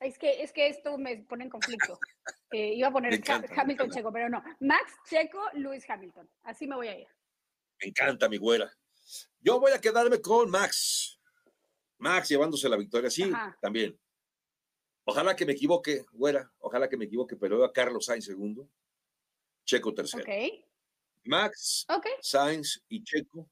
es 0.00 0.18
que, 0.18 0.42
es 0.42 0.52
que 0.52 0.68
esto 0.68 0.96
me 0.96 1.18
pone 1.24 1.44
en 1.44 1.50
conflicto. 1.50 1.98
Eh, 2.50 2.72
iba 2.76 2.88
a 2.88 2.90
poner 2.90 3.20
Hamilton 3.54 3.90
Checo, 3.90 4.10
pero 4.10 4.30
no. 4.30 4.42
Max, 4.60 4.96
Checo, 5.06 5.38
Luis 5.52 5.84
Hamilton. 5.86 6.30
Así 6.44 6.66
me 6.66 6.76
voy 6.76 6.88
a 6.88 6.98
ir. 6.98 7.06
Me 7.78 7.88
encanta, 7.88 8.26
mi 8.26 8.38
güera. 8.38 8.72
Yo 9.38 9.60
voy 9.60 9.72
a 9.72 9.80
quedarme 9.82 10.18
con 10.22 10.50
Max. 10.50 11.20
Max 11.98 12.30
llevándose 12.30 12.70
la 12.70 12.78
victoria, 12.78 13.10
sí, 13.10 13.30
también. 13.60 14.00
Ojalá 15.04 15.36
que 15.36 15.44
me 15.44 15.52
equivoque, 15.52 16.06
güera. 16.12 16.50
Ojalá 16.60 16.88
que 16.88 16.96
me 16.96 17.04
equivoque, 17.04 17.36
pero 17.36 17.62
a 17.62 17.70
Carlos 17.70 18.06
Sainz 18.06 18.24
segundo. 18.24 18.70
Checo 19.66 19.92
tercero. 19.92 20.22
Ok. 20.22 20.67
Max, 21.28 21.86
Sainz 22.22 22.82
y 22.88 23.04
Checo. 23.04 23.48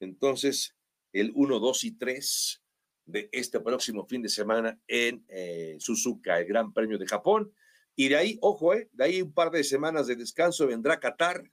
Entonces, 0.00 0.74
el 1.12 1.32
1, 1.34 1.60
2 1.60 1.84
y 1.84 1.96
3 1.96 2.62
de 3.06 3.28
este 3.32 3.60
próximo 3.60 4.06
fin 4.06 4.22
de 4.22 4.28
semana 4.28 4.78
en 4.86 5.24
eh, 5.28 5.76
Suzuka, 5.78 6.38
el 6.38 6.46
Gran 6.46 6.72
Premio 6.72 6.98
de 6.98 7.06
Japón. 7.06 7.54
Y 7.96 8.08
de 8.08 8.16
ahí, 8.16 8.38
ojo, 8.40 8.74
eh, 8.74 8.88
de 8.92 9.04
ahí 9.04 9.22
un 9.22 9.32
par 9.32 9.50
de 9.50 9.62
semanas 9.62 10.06
de 10.06 10.16
descanso 10.16 10.66
vendrá 10.66 10.98
Qatar 10.98 11.50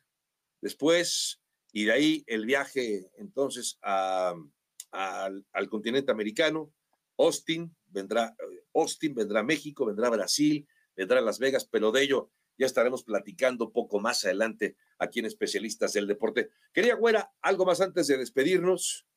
después, 0.61 1.41
y 1.71 1.85
de 1.85 1.91
ahí 1.91 2.23
el 2.27 2.45
viaje 2.45 3.09
entonces 3.17 3.77
al 3.81 5.69
continente 5.69 6.11
americano. 6.11 6.73
Austin 7.17 7.75
vendrá, 7.85 8.35
eh, 8.39 8.63
Austin 8.73 9.13
vendrá 9.13 9.43
México, 9.43 9.85
vendrá 9.85 10.09
Brasil, 10.09 10.67
vendrá 10.95 11.21
Las 11.21 11.39
Vegas, 11.39 11.65
pero 11.65 11.91
de 11.91 12.03
ello 12.03 12.31
ya 12.57 12.65
estaremos 12.65 13.03
platicando 13.03 13.71
poco 13.71 13.99
más 13.99 14.25
adelante 14.25 14.75
aquí 15.01 15.19
en 15.19 15.25
Especialistas 15.25 15.93
del 15.93 16.07
Deporte. 16.07 16.51
Quería, 16.71 16.95
Güera, 16.95 17.33
algo 17.41 17.65
más 17.65 17.81
antes 17.81 18.07
de 18.07 18.17
despedirnos. 18.17 19.07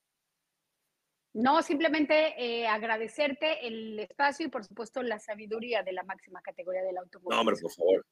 No, 1.35 1.63
simplemente 1.63 2.35
eh, 2.39 2.67
agradecerte 2.67 3.67
el 3.67 3.99
espacio 3.99 4.47
y, 4.47 4.49
por 4.49 4.65
supuesto, 4.65 5.03
la 5.03 5.19
sabiduría 5.19 5.83
de 5.83 5.93
la 5.93 6.03
máxima 6.03 6.41
categoría 6.41 6.83
del 6.83 6.97
automóvil. 6.97 7.35
No, 7.35 7.41
hombre, 7.41 7.57
por 7.61 7.73
favor. 7.73 8.07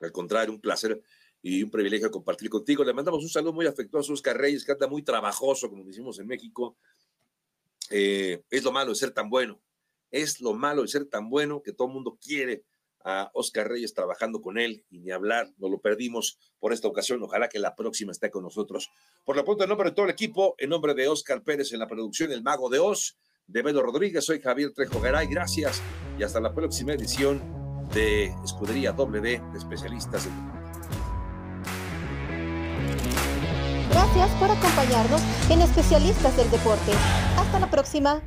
Al 0.00 0.12
contrario, 0.12 0.52
un 0.52 0.60
placer 0.60 1.02
y 1.42 1.62
un 1.62 1.70
privilegio 1.70 2.10
compartir 2.10 2.48
contigo. 2.48 2.84
Le 2.84 2.92
mandamos 2.92 3.22
un 3.24 3.28
saludo 3.28 3.54
muy 3.54 3.66
afectuoso 3.66 4.12
a 4.12 4.14
Oscar 4.14 4.36
Reyes, 4.36 4.64
que 4.64 4.72
anda 4.72 4.86
muy 4.86 5.02
trabajoso, 5.02 5.68
como 5.68 5.84
decimos 5.84 6.18
en 6.20 6.28
México. 6.28 6.76
Eh, 7.90 8.44
es 8.48 8.62
lo 8.62 8.70
malo 8.70 8.90
de 8.90 8.96
ser 8.96 9.10
tan 9.10 9.28
bueno. 9.28 9.60
Es 10.12 10.40
lo 10.40 10.54
malo 10.54 10.82
de 10.82 10.88
ser 10.88 11.06
tan 11.06 11.28
bueno 11.28 11.62
que 11.62 11.72
todo 11.72 11.88
el 11.88 11.94
mundo 11.94 12.18
quiere 12.22 12.64
a 13.04 13.30
Oscar 13.34 13.68
Reyes 13.68 13.94
trabajando 13.94 14.40
con 14.40 14.58
él 14.58 14.84
y 14.90 14.98
ni 14.98 15.10
hablar, 15.10 15.48
no 15.58 15.68
lo 15.68 15.80
perdimos 15.80 16.38
por 16.58 16.72
esta 16.72 16.88
ocasión. 16.88 17.22
Ojalá 17.22 17.48
que 17.48 17.58
la 17.58 17.74
próxima 17.74 18.12
esté 18.12 18.30
con 18.30 18.44
nosotros. 18.44 18.90
Por 19.24 19.36
lo 19.36 19.44
pronto, 19.44 19.64
en 19.64 19.70
nombre 19.70 19.90
de 19.90 19.94
todo 19.94 20.06
el 20.06 20.12
equipo, 20.12 20.54
en 20.58 20.70
nombre 20.70 20.94
de 20.94 21.08
Oscar 21.08 21.42
Pérez 21.42 21.72
en 21.72 21.78
la 21.78 21.86
producción, 21.86 22.32
el 22.32 22.42
mago 22.42 22.68
de 22.68 22.78
Oz, 22.78 23.16
de 23.46 23.62
Bedo 23.62 23.82
Rodríguez, 23.82 24.24
soy 24.24 24.40
Javier 24.40 24.72
Trejo 24.72 25.00
Garay. 25.00 25.26
Gracias 25.26 25.82
y 26.18 26.22
hasta 26.22 26.40
la 26.40 26.54
próxima 26.54 26.92
edición 26.92 27.88
de 27.92 28.26
Escudería 28.44 28.92
WD 28.92 29.20
de 29.20 29.58
Especialistas 29.58 30.28
Gracias 33.90 34.30
por 34.38 34.50
acompañarnos 34.50 35.20
en 35.50 35.62
Especialistas 35.62 36.36
del 36.36 36.50
Deporte. 36.50 36.92
Hasta 37.36 37.58
la 37.58 37.70
próxima. 37.70 38.22